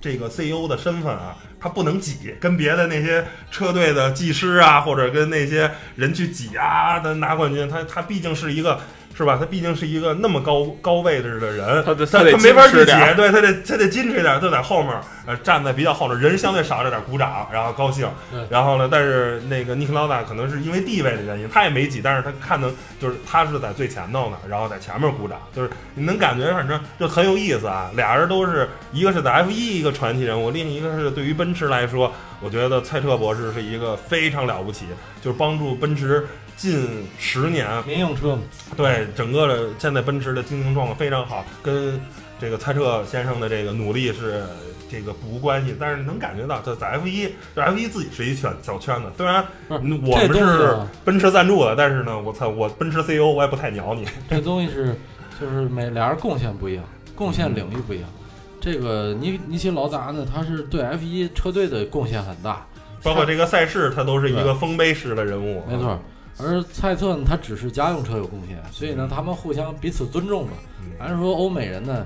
[0.00, 8.80] 这个 CEO 的身份啊，他不能挤，跟别的那些车队的技师啊，或者跟那些人去挤啊，他拿冠军，他他毕竟是一个。
[9.14, 9.36] 是吧？
[9.38, 14.94] 他毕竟是一个那么高高位置的人，他得他他没法去挤对他得他得矜持一点，就在后面，
[15.26, 18.08] 呃，站在比较后面，人相对少着点，鼓掌，然后高兴。
[18.48, 27.90] 然后呢，但是那个尼克劳达可能是因为地位的原因，他也没挤，但是他看的就是他是在最前头呢，然后在前面鼓掌，就是你能感觉，反正就很有意思啊。
[27.94, 34.86] 俩人都是一个是在 F 一一个传奇人物，另一个是对于奔驰来说，我觉得蔡澈博士是一个非常了不起，
[35.20, 36.26] 就是帮助奔驰
[36.60, 38.38] 近十年民用车，
[38.76, 41.98] 对整个的现在奔驰的经营状况非常好，跟
[42.38, 44.44] 这个蔡澈先生的这个努力是
[44.90, 45.74] 这个不无关系。
[45.80, 49.10] 但是能感觉到，这在 F 一，这 F 一自己是一圈小圈子。
[49.16, 54.06] 虽然我们是啊奔驰赞助的，但是呢，我操，我奔驰 CEO 我也不太鸟你。
[54.28, 54.94] 这东西是
[55.40, 56.84] 就是每俩人贡献不一样，
[57.16, 58.10] 贡献领域不一样。
[58.60, 62.66] 这个尼尼奇劳达呢，他是对 F 一车队的贡献很大，
[63.02, 65.64] 包括这个赛事，他都是一个丰碑式的人物。
[65.66, 65.98] 没错。
[66.42, 70.52] 而蔡特呢，他只是家用车有贡献，所以呢，他们互相彼此尊重吧。
[70.80, 72.04] 嗯，还是说欧美人呢，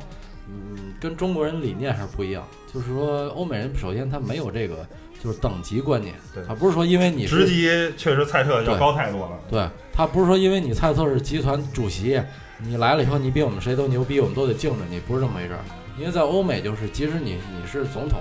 [0.48, 2.44] 嗯，跟中国人理念还是不一样。
[2.72, 4.84] 就是说，欧美人首先他没有这个
[5.22, 9.38] 就是等级观念对，他不是说因为你是职级确实蔡澈要高太多了。
[9.48, 12.20] 对他不是说因为你蔡特是集团主席，
[12.58, 15.60] 你来了以后你比我们谁都牛逼，我们都得敬着你，不是这么回事儿。
[15.96, 18.20] 因为在欧美就是，即使你你是总统，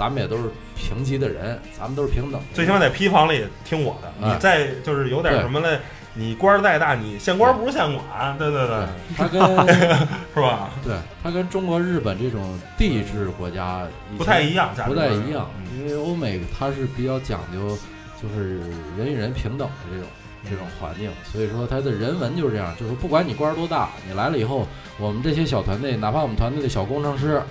[0.00, 0.44] 咱们也都是
[0.74, 2.40] 平级的人，咱们都是平等。
[2.54, 4.32] 最起码在批房里听我的，哎。
[4.32, 5.78] 你再就是有点什么嘞，
[6.14, 9.42] 你官儿再大，你县官不是县管，对对对，他跟
[10.34, 10.70] 是吧？
[10.82, 13.86] 对他跟中国、日本这种地质国家
[14.16, 15.78] 不太一样，不太一样，嗯。
[15.78, 17.76] 因为欧美它是比较讲究，
[18.22, 18.60] 就是
[18.96, 20.06] 人与人平等的这种
[20.48, 24.66] 这种环境，所以说它的人文就是这样，就是不管你官儿多大，你来了以后，
[24.98, 27.42] 我们这些小团队，哪怕我们团队的小工程师，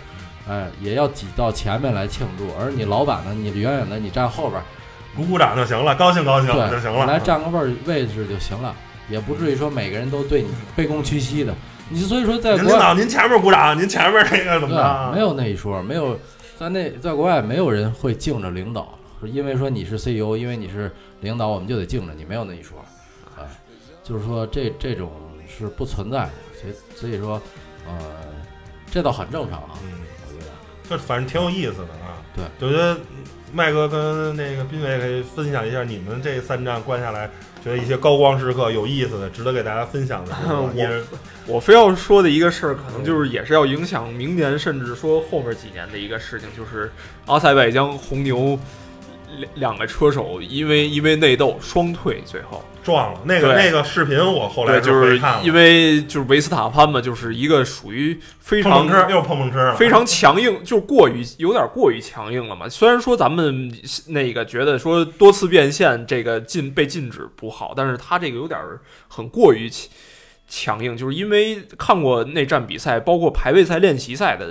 [0.49, 4.65] 哎，也要挤到前面来庆祝，而你老板呢，你远远的你站后边儿，
[5.15, 7.05] 鼓鼓掌就行了，高兴高兴就对，行了。
[7.05, 8.75] 来占个位儿位置就行了，
[9.09, 11.53] 也不至于说每个人都对你卑躬屈膝的。
[11.87, 15.11] 你所以说在国外您领导，您前面鼓掌，您前面那个怎么对，着？
[15.13, 16.17] 没有那一说，没有
[16.57, 20.91] 在那在国外没有人会敬着领导，因为说你是 CEO，因为你是
[21.21, 22.83] 领导，我们就得敬着你，没有那一说，
[23.37, 23.43] 哎，
[24.03, 25.11] 就是说这这种
[25.47, 27.41] 是不存在的，所以所以说，
[27.87, 27.95] 呃，
[28.91, 29.71] 这倒很正常啊，
[30.89, 32.17] 就反正挺有意思的啊。
[32.35, 32.97] 对，我觉得
[33.51, 37.29] 麦哥跟那个斌伟可以分享一下你们这三站关下来，
[37.63, 41.03] 觉得一些高光时刻、有意思的、值得给大家分享的 我
[41.47, 46.91] 我非要说的一个事儿，可能就是也是要影响明年，甚至说后面几年的一个事情，就是
[47.25, 48.57] 阿塞拜疆红牛
[49.37, 53.19] 两两个车手因为因为内斗双退，最后撞了。
[53.23, 62.67] 那个那个视频我后来对，就是因为就是维斯塔潘嘛，就是一个属于非常碰碰车又碰碰车，非常强硬，就过于有点过于强硬了嘛。
[62.67, 63.71] 虽然说咱们
[64.07, 68.59] 那个觉得说多次变线这个禁被禁止不好，但是他这个有点
[69.07, 69.89] 很过于强
[70.47, 74.47] 强硬，就是因为看过内战比赛，包括排位赛、练习赛的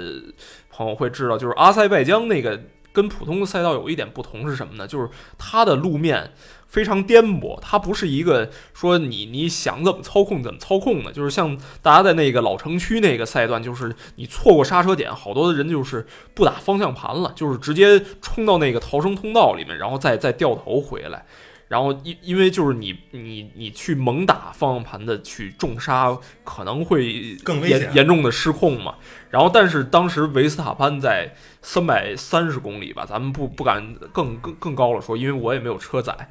[0.70, 2.60] 朋友会知道，就是阿塞拜疆那个。
[2.98, 4.84] 跟普通的赛道有一点不同是什么呢？
[4.84, 6.32] 就是它的路面
[6.66, 21.24] 非常颠簸，它不是一个说你你想怎么操控怎么操控的，就是像大家在那个老城区那个赛段，就是你错过刹车点，好多的人就是不打方向盘了，就是直接冲到那个逃生通道里面，然后再再掉头回来。
[21.68, 28.94] 然后因因为就是你你你去猛打方向盘的去重刹，可能会更严严重的失控嘛。
[29.30, 36.30] 然后但是当时维斯塔潘在三百三十公里吧，咱们不不敢更更更高了说，因为我也没有车载。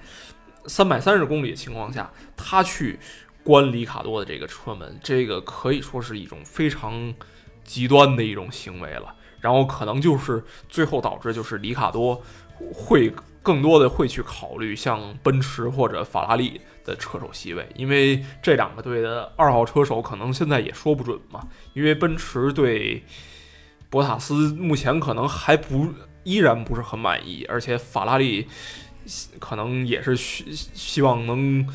[0.66, 3.00] 三百三十公里的情况下，他去
[3.44, 7.14] 关里卡多的这个车门，这个可以说是一种非常
[7.64, 9.14] 极端的一种行为了。
[9.40, 12.22] 然后可能就是最后导致就是里卡多
[12.74, 13.14] 会
[13.48, 21.48] 更多的会去考虑像奔驰或者法拉利的车手席位，因为这两个队的二号车手可能现在也说不准嘛。
[21.74, 23.02] 因为奔驰对
[23.90, 25.88] 博塔斯目前可能还不
[26.26, 28.46] 依然不是很满意，而且法拉利
[29.40, 31.66] 可能也是希希望能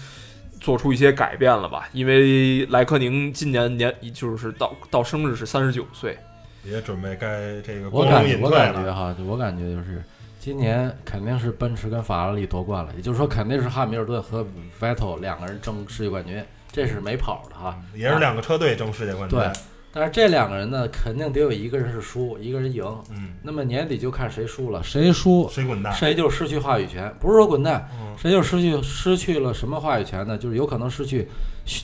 [0.60, 1.88] 做出一些改变了吧。
[1.94, 6.18] 因为莱克宁今年年就是到到生日是三十九岁，
[6.64, 8.50] 也准备该这个我光荣隐感觉我。
[8.50, 10.04] 感觉哈，我感觉就是
[10.42, 14.44] 今年肯定是奔驰跟法拉利夺冠了，也就是说肯定是汉密尔顿和
[14.80, 17.80] Vettel 两个人争世界冠军，这是没跑的哈。
[17.94, 19.38] 也是两个车队争世界冠军。
[19.38, 19.48] 对，
[19.92, 22.84] 但是这两个人呢，肯定得有一个人是输，一个人赢。
[23.12, 25.92] 嗯，那么年底就看谁输了，谁输谁滚蛋？
[25.92, 30.36] 谁就失去话语权，不是说滚蛋，嗯谁就失去失去了什么话语权呢？
[30.36, 31.28] 就是有可能失去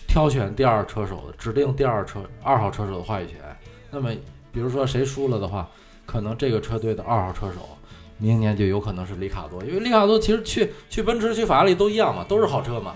[0.09, 3.37] 挑选第二车手的指定第二车二号车手的话语权。
[3.89, 4.11] 那么
[4.51, 5.69] 比如说谁输了的话，
[6.05, 7.78] 可能这个车队的二号车手
[8.19, 12.95] 明年就有可能是里卡多，因为里卡多其实去去奔驰去法拉利都一样嘛，都是好车嘛，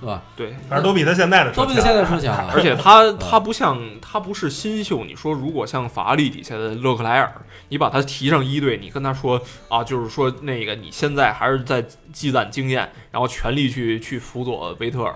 [0.00, 0.22] 是吧？
[0.36, 2.50] 对，反正都比他现在的车都比现在车强啊。
[2.54, 7.32] 而且他他不像他不是新秀，你说如果像法拉利底下的勒克莱尔，
[7.68, 15.14] 你把他提上一队，你跟他说啊，就是说那个你现在还是在积攒经验，然后全力去去辅佐维特尔，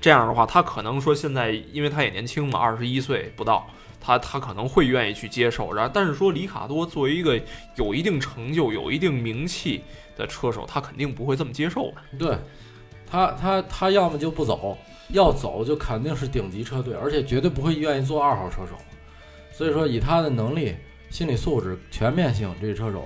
[0.00, 3.66] 这样的话，他可能说现在因为他也年轻嘛，二十一岁不到。
[4.08, 7.38] 他他可能会愿意去接受，然后但是说里卡多作为一个
[7.74, 9.84] 有一定成就、有一定名气
[10.16, 11.96] 的车手，他肯定不会这么接受的。
[12.18, 12.38] 对，
[13.06, 14.78] 他他他要么就不走，
[15.08, 18.78] 要走就肯定是顶级车队，而且绝对不会愿意做二号车手。
[19.52, 20.74] 所以说，以他的能力、
[21.10, 23.04] 心理素质、全面性，这车手，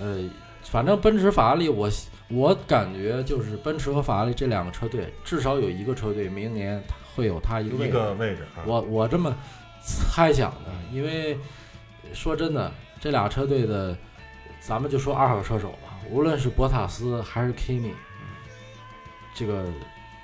[0.00, 0.28] 呃，
[0.64, 1.88] 反正奔驰、法拉利，我
[2.28, 6.82] 我感觉就是奔驰和法拉利这两个车队，至少有一个车队明年
[7.14, 7.96] 会有他一个位一置。
[7.96, 8.66] 个位置啊。
[8.66, 9.32] 我我这么
[9.82, 11.38] 猜想的，因为
[12.12, 13.96] 说真的，这俩车队的，
[14.60, 17.92] 咱们就说二号车手吧，无论是博塔斯还是 Kimi，
[19.34, 19.66] 这个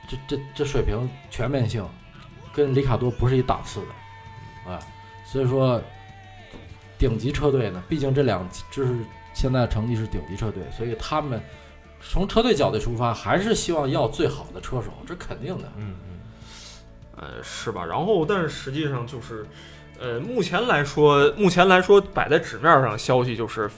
[0.08, 1.86] 这这这水平全面性
[2.52, 4.78] 跟里卡多不是一档次的，啊，
[5.24, 5.82] 所以说
[6.98, 8.96] 顶级车队呢，毕竟这两这是
[9.34, 11.40] 现在成绩是顶级车队，所以他们
[12.00, 15.72] 从车队角度出发，还是希望要最好的车手，这肯定的。
[15.76, 16.18] 嗯嗯，
[17.20, 17.84] 呃，是吧？
[17.84, 19.46] 然后，但是实际上就是，
[20.00, 23.68] 呃，目前来说，目前来说摆在纸面上的消息就是，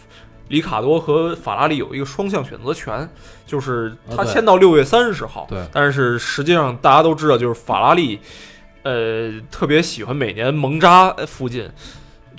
[0.49, 3.09] 里卡多和法拉利有一个双向选择权，
[3.47, 5.47] 就是他签到六月三十号。
[5.49, 8.21] 对但是实际上大家都知道，就是法拉利，
[8.83, 11.71] 呃，特别喜欢每年蒙扎附近。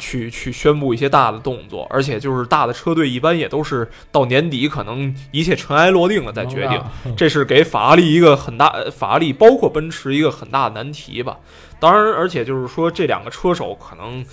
[0.02, 11.38] 去去宣布一些大的动作，而且就是大的车队一般也都是到年底可能一切尘埃落定了再决定，这是给法拉利一个很大，呃法拉利包括奔驰一个很大的难题吧。
[11.80, 14.26] 当然，而且就是说这两个车手可能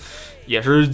[0.47, 0.89] 也是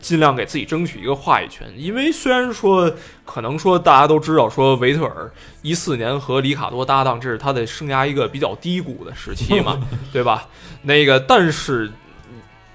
[0.00, 2.90] 尽量给自己争取一个话语权，因为虽然说
[3.24, 5.30] 可能说大家都知道说维特尔
[5.62, 9.80] 一四年和里卡多搭档，这是他的生涯一个比较低谷的时期嘛，
[10.12, 10.46] 对吧？
[10.82, 11.90] 那个，但是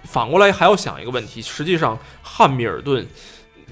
[0.04, 3.08] 反过来还要想一个问题，实际上汉密尔顿。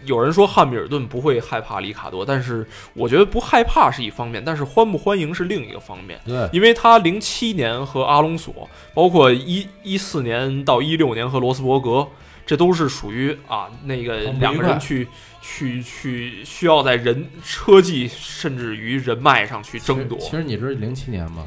[0.04, 2.66] 有人说汉密尔顿不会害怕里卡多，但是
[2.96, 6.20] 我觉得不害怕是一方面，但是欢不欢迎是另一个方面。
[6.26, 12.08] 对，因为他零七年和阿隆索，包括一一四年到一六年和罗斯伯格，
[12.48, 15.08] 这都是属于啊那个两个人去
[15.40, 20.18] 去去需要在人车技甚至于人脉上去争夺。
[20.18, 21.46] 其实你知道零七年吗？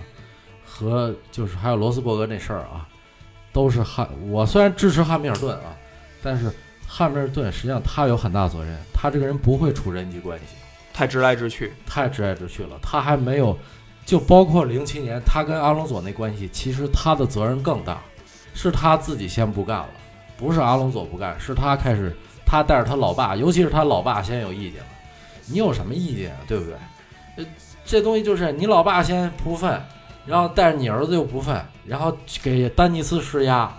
[0.64, 2.86] 和就是还有罗斯伯格那事儿啊，
[3.54, 4.06] 都是汉。
[4.28, 5.74] 我虽然支持汉密尔顿啊，
[6.22, 6.52] 但是
[6.86, 10.56] 汉密尔顿实际上他有很大责任，他这个人不会处人际关系，
[10.92, 12.78] 太直来直去，太直来直去了。
[12.82, 13.56] 他还没有，
[14.04, 18.02] 就包括零七年他跟阿隆索那关系，其实他的责任更大，
[18.52, 19.88] 是他自己先不干了，
[20.36, 24.86] 不是阿隆索不干，是他开始他带着他老爸，尤其是他老爸先有意见了。
[25.46, 26.38] 你有什么意见啊？
[26.48, 26.74] 对不对？
[27.36, 27.44] 呃，
[27.84, 29.80] 这东西就是你老爸先不忿，
[30.26, 33.72] 然后带着你儿子又不忿，然后给丹尼斯施压。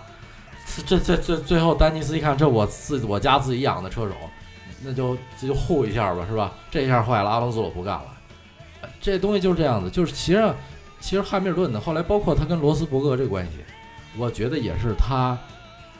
[0.86, 4.14] 这这这最后，丹尼斯一看，这我自我家自己养的车手，
[4.82, 6.52] 那就这就护一下吧，是吧？
[6.70, 8.06] 这下坏了，阿隆索不干了。
[9.00, 10.52] 这东西就是这样子，就是其实，
[11.00, 13.52] 其实汉密尔顿呢，后来包括他跟罗斯伯格这关系，
[14.16, 15.38] 我觉得也是他。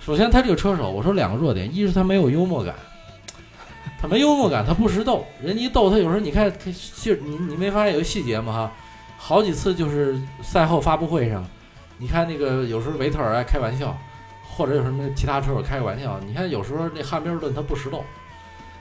[0.01, 2.75] 首先，他这个车手，我说两个弱点，一是他没有幽默感，
[4.01, 5.25] 他没幽默感，他不识逗。
[5.43, 6.53] 人一逗他，有时候你看，
[7.01, 8.53] 就你你没发现有个细节吗？
[8.53, 8.73] 哈，
[9.27, 11.45] 好几次就是赛后发布会上，
[11.99, 13.93] 你看那个有时候维特尔爱开玩笑，
[14.49, 18.05] 或者有什么其他车手开个玩笑，你看有时候那汉密尔顿他不识逗，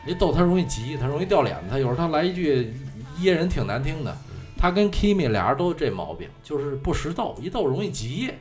[0.05, 2.71] 你逗他容易急，他容易掉脸子，他有时候他来一句
[3.21, 4.15] 噎人挺难听的。
[4.55, 8.31] 他跟 Kimi 俩人都这毛病，就是不识逗，一逗容易急。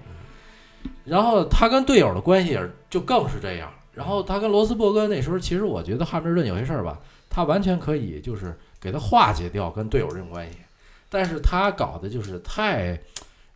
[1.07, 3.73] 然后他跟队友的关系就更是这样。
[3.95, 6.99] 然后他跟罗斯伯格那时候，其实我觉得汉密尔顿有些事儿吧，
[7.31, 10.59] 他完全可以就是给他化解掉跟队友这种关系，
[11.15, 12.99] 但是他搞的就是太，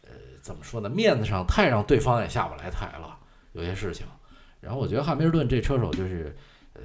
[0.02, 0.88] 呃，怎么说呢？
[0.88, 3.18] 面子上太让对方也下不来台了，
[3.50, 4.06] 有些事情。
[4.61, 6.36] 然后我觉得汉密尔顿这车手就是，
[6.74, 6.82] 呃，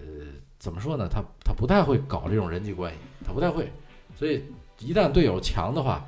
[0.58, 1.08] 怎么说呢？
[1.08, 3.72] 他他不太会搞这种人际关系，他不太会。
[4.18, 4.44] 所以
[4.80, 6.04] 一旦队友强的话，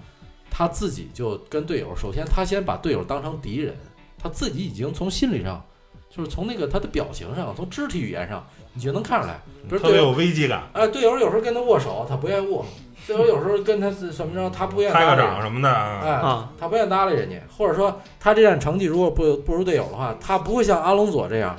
[0.49, 3.75] 他自己就跟队友，首先他先把队友当成敌人。
[4.17, 5.63] 他自己已经从心理上，
[6.09, 8.43] 就是从那个他的表情上，从肢体语言上，
[8.73, 9.39] 你就能看出来，
[9.69, 10.63] 不是特别有危机感。
[10.73, 12.65] 哎，队友有时候跟他握手，他不愿意握；
[13.07, 15.69] 队友有时候跟他是怎么着，他不愿意开个掌什么的。
[15.69, 16.19] 哎，
[16.57, 21.55] 他不愿意搭理人家，或者说他这站成绩如果不不如队友的话，他不会像阿隆佐这样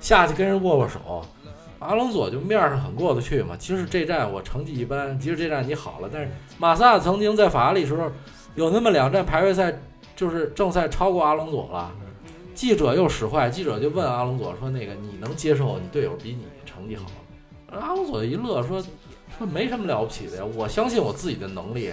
[0.00, 1.24] 下去跟人握握手。
[1.80, 3.54] 阿隆佐就面上很过得去嘛。
[3.58, 8.10] 其实这站我成绩一般，即使这站你好了，但是马萨曾经在法拉利时候
[8.54, 9.80] 有那么两站排位赛，
[10.16, 11.90] 就是正赛超过阿隆佐了。
[12.54, 17.04] 记者又使坏，记者就问阿隆佐说：“那个你能接受你队友比你成绩好？”
[17.78, 18.80] 阿隆索一乐说
[19.38, 21.92] ：“说没什么了不起的呀，我相信我自己的能力。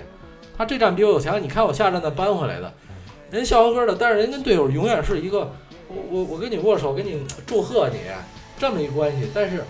[0.58, 2.72] 他这站比我有强，你看我下站再扳回来的，
[3.32, 3.96] 人笑呵呵的。
[4.00, 5.52] 但是人跟队友永远是一个，
[5.88, 7.98] 我我我跟你握手，给你祝贺你
[8.60, 9.28] 这么一关系。
[9.34, 9.64] 但是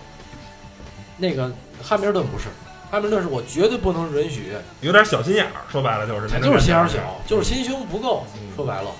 [1.18, 1.50] 那个
[1.82, 2.50] 汉密尔顿不是，
[2.90, 4.52] 汉密尔顿是我绝对不能允许，
[4.82, 5.62] 有点小心眼儿。
[5.70, 8.24] 说白了就是，他就是心眼小，就是心胸不够。
[8.56, 8.92] 说白了。”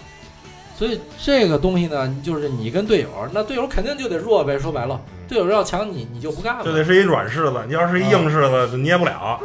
[0.82, 4.58] 所以这个东西呢，就是你跟队友，那队友肯定就得弱呗。
[4.58, 6.64] 说白了，队友要强你，你就不干了。
[6.66, 9.40] 就得是一软柿子，你要是一硬柿子，就捏不了。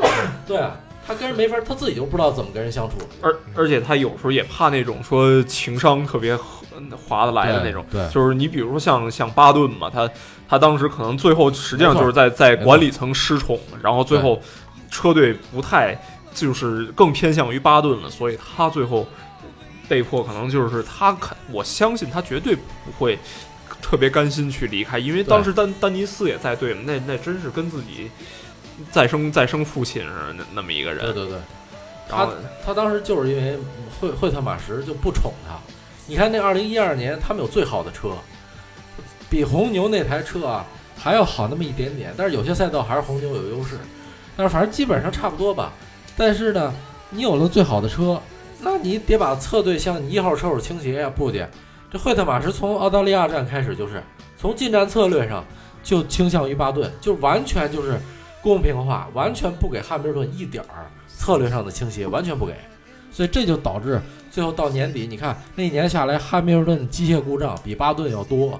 [0.46, 0.58] 对
[1.06, 2.96] 他跟人没法，他自己就不知道怎么跟人相处。
[3.20, 6.34] 而而且他有时候也怕那种说情商特别
[7.06, 7.84] 划得来的那种。
[7.92, 10.08] 对，就是你比如说像像巴顿嘛，他
[10.48, 14.40] 他当时可能最后实际上就是在在管理层失宠，然后最后
[14.90, 16.00] 车队不太
[16.32, 19.06] 就是更偏向于巴顿了，所以他最后。
[19.88, 23.18] 被迫可能就是他肯，我相信他绝对不会
[23.80, 28.10] 特别甘心去离开，因为当时丹丹尼斯也在队嘛，那那真是跟自己
[28.90, 31.04] 再生再生父亲似的那那么一个人。
[31.04, 31.38] 对对对，
[32.08, 32.28] 他
[32.64, 33.56] 他当时就是因为
[34.00, 35.54] 惠惠特马什就不宠他。
[36.08, 38.10] 你看那二零一二年他们有最好的车，
[39.30, 40.66] 比红牛那台车啊
[40.98, 43.78] 还要好那么一点点，但是有些赛道还是红牛有优势，
[44.36, 45.72] 但是反正基本上差不多吧。
[46.16, 46.74] 但是呢，
[47.10, 48.20] 你有了最好的车。
[48.60, 51.48] 那你得把侧队向你一号车手倾斜呀，不的，
[51.90, 54.02] 这惠特马什从澳大利亚站开始就是
[54.36, 55.44] 从进站策略上
[55.82, 58.00] 就倾向于巴顿，就完全就是
[58.42, 62.54] 公平化，完全不给汉密尔顿一点儿策略上的倾斜，完全不给，
[63.12, 64.00] 所以这就导致
[64.30, 68.58] 最后到年底，你看那一年下来，汉密尔顿机械故障比巴顿要多，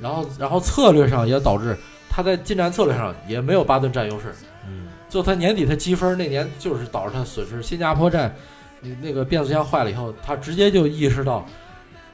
[0.00, 1.76] 然后然后策略上也导致
[2.08, 4.32] 他在进站策略上也没有巴顿占优势，
[4.66, 8.34] 嗯，就他年底他积分那年就是导致他损失新加坡站。
[8.82, 11.46] 你那个变速箱坏了以后，他直接就意识到，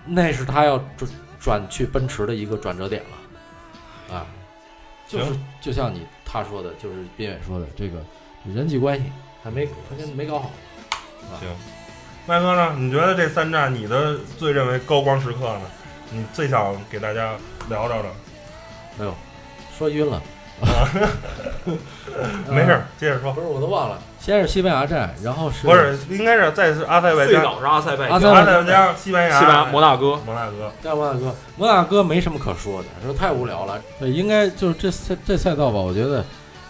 [0.04, 1.10] 那是他要转
[1.40, 4.26] 转去奔驰的一个转折点了，啊，
[5.08, 5.26] 就是
[5.60, 8.04] 就像你他说的，就是边远说的这个
[8.44, 9.10] 人际关系
[9.42, 10.50] 还没还没搞好。
[11.40, 11.48] 行，
[12.26, 12.76] 麦哥呢？
[12.78, 15.62] 你觉得这三站你的最认为高光时刻呢？
[16.10, 17.34] 你最想给大家
[17.68, 18.08] 聊聊的？
[19.00, 19.14] 哎呦，
[19.76, 20.22] 说晕了。
[22.50, 23.32] 没事，接着说。
[23.32, 24.02] 不是，我都忘了。
[24.28, 27.28] 先是西班牙站，然后是不是应该是再是阿塞拜疆？
[27.28, 33.80] 最早是阿塞拜疆，阿塞拜疆，西班牙，西班牙，摩纳哥，摩纳哥，在摩纳哥，摩纳哥没什么可说的，说太无聊了。
[33.98, 36.22] 对，应该就是这赛这赛道吧，我觉得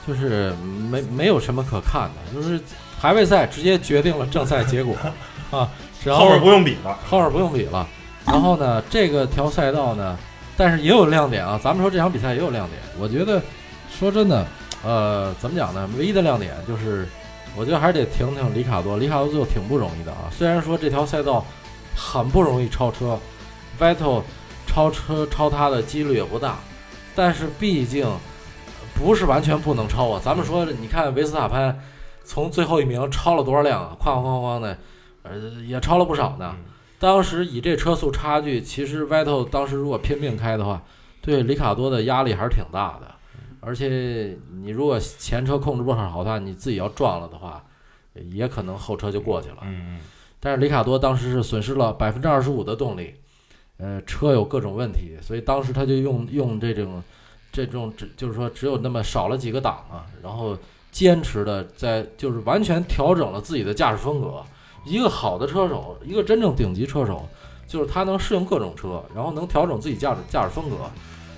[0.06, 0.52] 就是
[0.88, 2.60] 没没有什么可看的，就是
[3.00, 4.94] 排位赛直接决定了正赛结果
[5.50, 5.68] 啊，
[6.06, 7.84] 后面不用比了，后面不用比了。
[8.24, 10.16] 然后呢，这个条赛道呢，
[10.56, 11.58] 但是也有亮点啊。
[11.60, 13.42] 咱们说这场比赛也有亮点，我觉得。
[13.98, 14.46] 说真的，
[14.84, 15.88] 呃，怎么讲呢？
[15.98, 17.08] 唯一的亮点就是，
[17.56, 18.96] 我觉得还是得挺挺里卡多。
[18.96, 20.30] 里卡多最后挺不容易的啊。
[20.30, 21.44] 虽然说这条赛道
[21.96, 23.18] 很不容易超车
[23.80, 24.22] ，Vettel
[24.66, 26.58] 超车超他的几率也不大，
[27.14, 28.06] 但是毕竟
[28.94, 30.20] 不是完全不能超啊。
[30.22, 31.78] 咱们说，你看维斯塔潘
[32.24, 33.96] 从最后一名超了多少辆啊？
[34.00, 34.78] 哐哐哐的，
[35.22, 36.54] 呃，也超了不少呢。
[37.00, 40.82] 当时以这车速差距，其实 Vettel 当时如果拼命开的话，
[41.20, 43.06] 对里卡多的压力还是挺大的。
[43.60, 47.64] 而且你如果前车控制不好的话，你自己要撞了的话，
[48.30, 49.58] 也可能后车就过去了。
[49.62, 49.98] 嗯
[50.40, 53.12] 但是里卡多当时是损失了百分之二十五的动力，
[53.78, 57.02] 呃，车有各种问题，所以当时他就用用这种
[57.50, 60.56] 这种只就是说只有那么少了几个档啊，然后
[60.92, 64.40] 坚持的在就是完全调整了自己的驾驶风格。
[64.84, 67.28] 一个好的车手，一个真正顶级车手，
[67.66, 70.76] 就是他能适应各种车，然后能调整自己驾驶驾驶风格，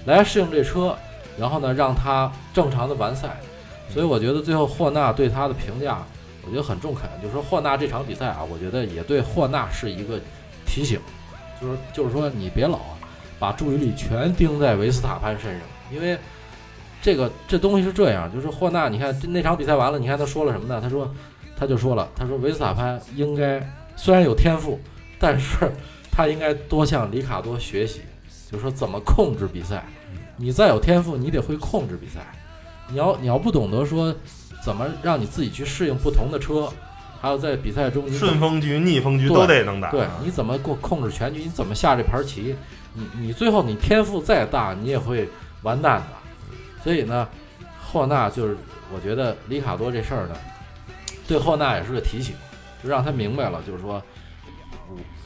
[0.05, 0.95] 来适应这车，
[1.39, 3.37] 然后呢让他正常的完赛。
[3.89, 5.99] 所以我觉得最后霍纳对他的评价。
[6.43, 10.18] 我觉得很中肯，就是说霍纳这场比赛啊，我觉得也对霍纳是一个
[10.64, 10.99] 提醒，
[11.61, 12.81] 就是就是说你别老
[13.39, 15.61] 把注意力全盯在维斯塔潘身上，
[15.93, 16.18] 因为
[17.03, 20.81] 这个这东西是这样，就是霍纳，你看那场比赛完了，你看他说了什么呢？
[20.81, 21.14] 他说
[21.55, 23.62] 他就说了，他说维斯塔潘应该
[23.95, 24.81] 虽然有天赋，
[25.18, 25.70] 但是
[26.11, 28.01] 他应该多向里卡多学习，
[28.51, 29.85] 就是说怎么控制比赛。
[30.41, 32.20] 你再有天赋，你得会控制比赛，
[32.88, 34.14] 你要你要不懂得说。
[34.62, 36.70] 怎么让你自己去适应不同的车，
[37.18, 39.91] 还有在比赛中你顺风局、逆风局都得能打。
[39.91, 41.41] 对，你怎么控控制全局？
[41.45, 42.55] 你怎么下这盘棋？
[42.93, 45.26] 你你最后你天赋再大，你也会
[45.62, 46.84] 完蛋的。
[46.84, 47.26] 所以呢，
[47.82, 48.55] 霍纳就是
[48.95, 50.36] 我觉得里卡多这事儿呢，
[51.26, 52.34] 对霍纳也是个提醒，
[52.84, 54.03] 就让他明白了，就是说，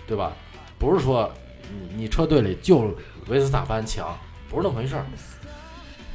[0.07, 0.33] 对吧？
[0.79, 1.29] 不是说
[1.69, 2.97] 你你车队里就
[3.27, 4.17] 维斯塔潘强，
[4.49, 5.05] 不是那么回事儿。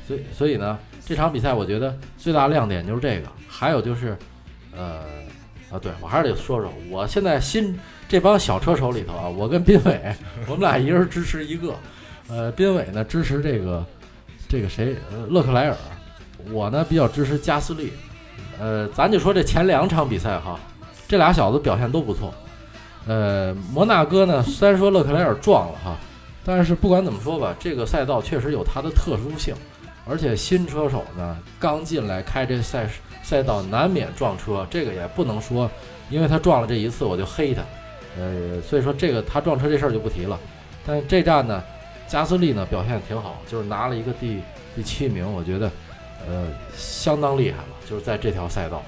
[0.07, 0.77] 所以所以呢。
[1.05, 4.15] 这场比赛我觉得最大亮点就是这个，还有就是，
[4.77, 4.99] 呃，
[5.71, 7.75] 啊，对我还是得说说，我现在新
[8.07, 9.99] 这帮小车手里头啊，我跟斌伟，
[10.45, 11.73] 我们俩一人支持一个，
[12.27, 13.83] 呃，斌伟呢支持这个
[14.47, 15.75] 这个谁，呃，勒克莱尔，
[16.51, 17.91] 我呢比较支持加斯利，
[18.59, 20.59] 呃，咱就说这前两场比赛哈，
[21.07, 22.31] 这俩小子表现都不错，
[23.07, 25.97] 呃，摩纳哥呢虽然说勒克莱尔撞了哈，
[26.43, 29.53] 但是不管怎么说吧，这个赛道确实有它的特殊性。
[30.07, 32.89] 而且新车手呢，刚进来开这赛
[33.21, 35.69] 赛道，难免撞车，这个也不能说，
[36.09, 37.61] 因为他撞了这一次我就黑他，
[38.17, 40.39] 呃，所以说这个他撞车这事儿就不提了。
[40.83, 41.63] 但这站呢，
[42.07, 44.41] 加斯利呢表现挺好，就是拿了一个第
[44.75, 45.71] 第七名，我觉得，
[46.27, 47.67] 呃，相当厉害了。
[47.87, 48.81] 就是在这条赛道，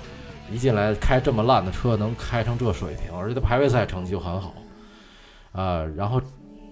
[0.52, 4.56] 一进来开这么烂的车，能开成这水平，而且他排位赛成绩就很好，
[5.52, 6.20] 啊，然后，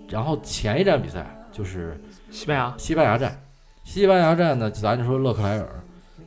[0.10, 1.99] 然后前一站比赛就是
[2.32, 3.39] 西班牙西班牙站。
[3.84, 5.68] 西班牙站呢，咱就说勒克莱尔，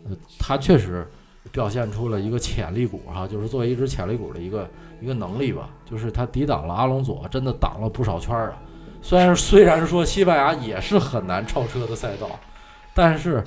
[0.08, 1.06] 呃，他确实
[1.52, 4.68] 表现出了一个潜力股哈，就是作为一支潜力股的一个
[5.00, 8.54] 一个能力吧，就是他抵挡了阿隆索，真的挡了不少圈啊。
[9.00, 12.28] 虽然虽然说西班牙也是很难超车的赛道，
[12.94, 13.44] 但是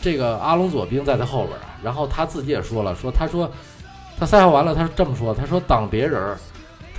[0.00, 3.48] 这个阿隆索兵在他后边啊，然后他自己也说了，说他说
[4.18, 6.36] 他赛后完了，他是这么说，他说挡别人，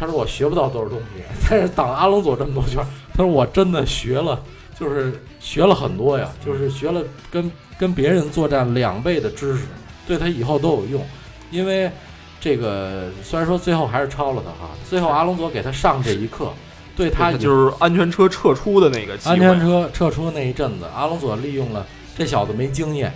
[0.02, 2.84] 他说我学不到多少东西， 但是挡阿隆索这么多圈，
[3.14, 4.42] 他说我真的学了。
[4.80, 9.66] 就是学了很多呀，就是学了跟跟别人作战两倍的知识，
[10.08, 11.06] 对他以后都有用。
[11.52, 11.92] 因为
[12.40, 16.52] 这个虽然说最后还是超了他哈，最后阿隆索给他上这一课，
[16.96, 21.86] 对他就是安全车撤出的那个安全车撤出那一阵子，阿隆索利用了
[22.18, 23.14] 这小子没经验，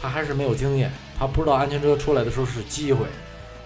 [0.00, 3.04] 他还是没有经验，他不知道安全车出来的时候是机会。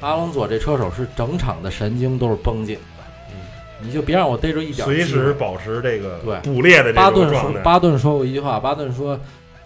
[0.01, 3.37] 阿隆索这车手是整场的神经都是绷紧的，嗯。
[3.81, 9.19] 你就别让我逮着一点，随时保持这个对捕猎的巴顿说，巴顿说过一句话，巴顿说，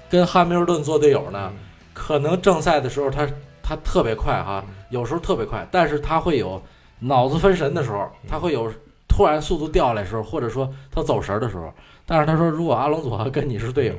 [0.08, 1.52] 跟汉密尔顿做队友呢，
[1.92, 3.26] 可能正赛的时候他
[3.62, 6.60] 他特别快哈，有时候特别快，但是他会有
[7.00, 8.72] 脑子分神的时候，他会有
[9.08, 11.72] 突然速度掉下来的时候，或者说他走神的时候。
[12.06, 13.94] 但是他说，如果阿隆索跟你是队友，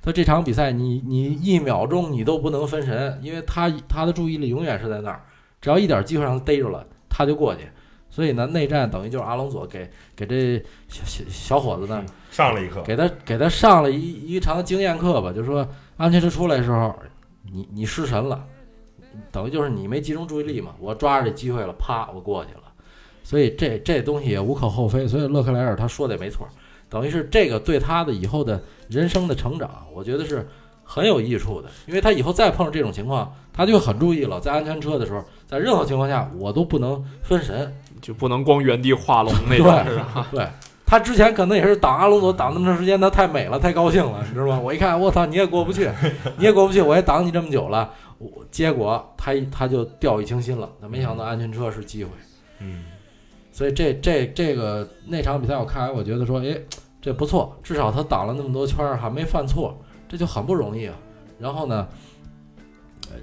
[0.00, 5.20] 他这场比赛你你一秒钟你都不能分神，因为他他的注意力永远是在那儿，
[5.60, 7.62] 只要一点机会让他逮着了，他就过去。
[8.08, 15.32] 所以呢，内战等于就是阿隆索给给这小小小伙子呢上了一课，给他给他上了一一场经验课吧。
[15.32, 16.94] 就是说，安全车出来的时候，
[17.52, 18.42] 你你失神了，
[19.30, 20.74] 等于就是你没集中注意力嘛。
[20.78, 22.62] 我抓着这机会了，啪，我过去了。
[23.22, 25.06] 所以这这东西也无可厚非。
[25.06, 26.48] 所以勒克莱尔他说的也没错，
[26.88, 30.48] 等于是这个对他的以后的人生的成长，我觉得是
[30.84, 31.68] 很有益处的。
[31.86, 37.72] 因为他以后再碰上这种情况，他就很注意了，在安全车的时候，在任何情况下我都不能分神。
[38.02, 40.28] 就不能光原地画龙那种是吧？
[40.30, 40.46] 对，
[40.84, 44.60] 他之前可能也是挡阿隆索挡那么长时间，他太美了，太高兴了，你知道吗？
[44.62, 45.90] 我一看，我操，你也过不去，
[46.36, 52.10] 你也过不去，我也挡你这么久了，我结果他他就掉以轻心了，他没想到安全车是机会，
[52.60, 52.84] 嗯，
[53.50, 56.56] 所以这这这个那场比赛我看完，我觉得说，哎，
[57.00, 59.76] 这不错，至少他挡了那么多圈儿还没犯错，
[60.06, 60.94] 这就很不容易啊。
[61.38, 61.88] 然后呢，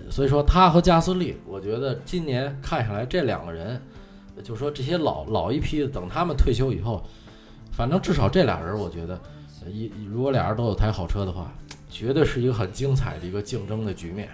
[0.09, 3.81] 所以说他和加斯利，我觉得今年看下来这两个人。
[4.43, 7.05] 就说这些老老一批的，等他们退休以后，
[7.71, 9.21] 反正至少这俩人，我觉得，
[9.69, 11.53] 一如果俩人都有台好车的话，
[11.87, 14.27] 绝对是一个很精彩的一个竞争的局面。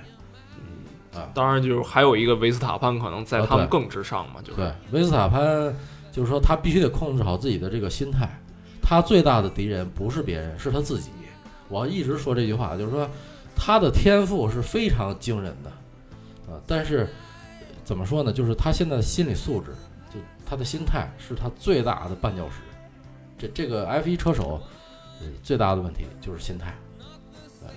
[0.56, 5.44] 嗯啊当然，就是还有一个维斯塔潘可能在他们更之上嘛，就是对维斯塔潘，
[6.14, 8.30] 就是说他必须得控制好自己的这个心态。
[8.82, 11.10] 他最大的敌人不是别人，是他自己。
[11.68, 13.06] 我一直说这句话，就是说
[13.60, 15.70] 他的天赋是非常惊人的，
[16.52, 17.10] 啊，但是
[17.84, 18.32] 怎么说呢？
[18.32, 19.72] 就是他现在的心理素质，
[20.10, 22.62] 就他的心态是他最大的绊脚石。
[23.38, 24.62] 这这个 F 一车手
[25.44, 27.68] 最大的问题就是心态，啊，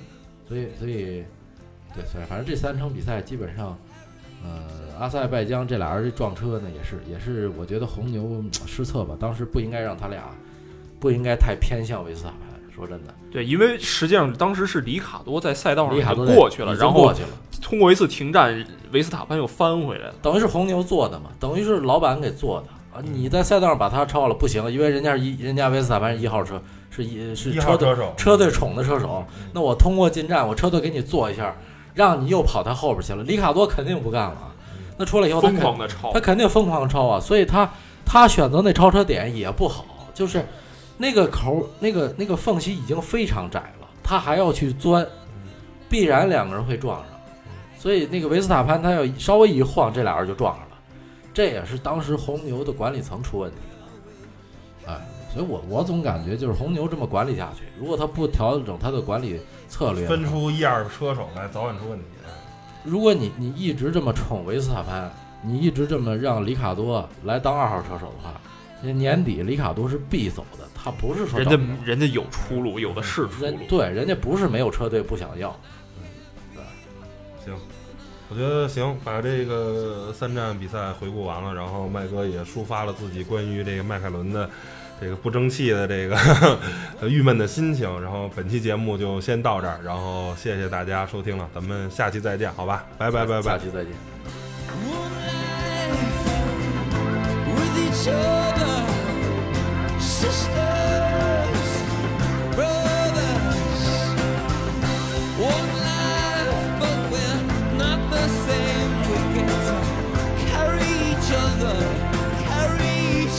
[0.47, 1.25] 所以所以。
[1.95, 3.77] 对，所以反正这三场比赛基本上，
[4.43, 9.15] 呃，阿塞拜疆这俩人这撞车呢，也是也是，我觉得红牛失策吧。
[9.21, 10.31] 当时不应该让他俩，
[10.99, 12.52] 不应该太偏向维斯塔潘。
[12.75, 17.29] 说真的，对，因为实际上当时是里卡多在赛道上过去了，然后过去了，
[17.61, 23.03] 通过一次停战，维斯塔潘又翻回来了，等于是红牛做的嘛，等于是老板给做的啊。
[23.03, 26.61] 你在赛道上把他超了不行，因为人家是一人家维斯塔潘是一号车，
[26.91, 31.55] 是一是车队车队宠的车手，那我通过进站，我车队给你做一下。
[31.95, 34.51] 让你又跑他后边去了，里卡多肯定不干了。
[34.97, 37.21] 那出来以后，疯狂的超，他肯定疯狂超啊！
[37.21, 37.71] 所以他
[38.03, 40.43] 他选择那超车点也不好，就是
[40.97, 45.07] 那个口那个那个缝隙已经非常窄了，他还要去钻，
[45.89, 47.07] 必然两个人会撞上。
[47.79, 50.77] 所以那个维斯塔潘他要稍微一晃，这俩人就撞上了。
[51.35, 54.93] 这也是当时红牛的管理层出问题了。
[54.93, 55.01] 哎，
[55.33, 59.41] 所以我我总感觉就是红牛这么管理下去，如果他不调整他的管理。
[59.73, 62.05] 策略分出一二个车手来，早晚出问题。
[62.85, 68.39] 如果你你一直这么宠维斯塔潘，你一直这么让里卡多来当二号车手的话，
[68.83, 70.69] 那年底里卡多是必走的。
[70.75, 73.59] 他不是说人家人家有出路，有的是出路。
[73.69, 75.57] 对，人家不是没有车队不想要。
[76.55, 76.63] 对，
[77.45, 77.55] 行，
[78.29, 84.51] 我觉得行，把这个三站比赛回顾完了，然后麦哥也抒发了自己关于这个迈凯伦的。
[85.01, 86.17] 这个不争气的这个
[87.11, 93.93] 郁闷的心情，然后本期节目就先到这儿，然后谢谢大家收听了，咱们下期再见，好吧，拜拜拜拜，下期再见。
[97.53, 98.62] carry each other,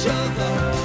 [0.03, 0.82] each other.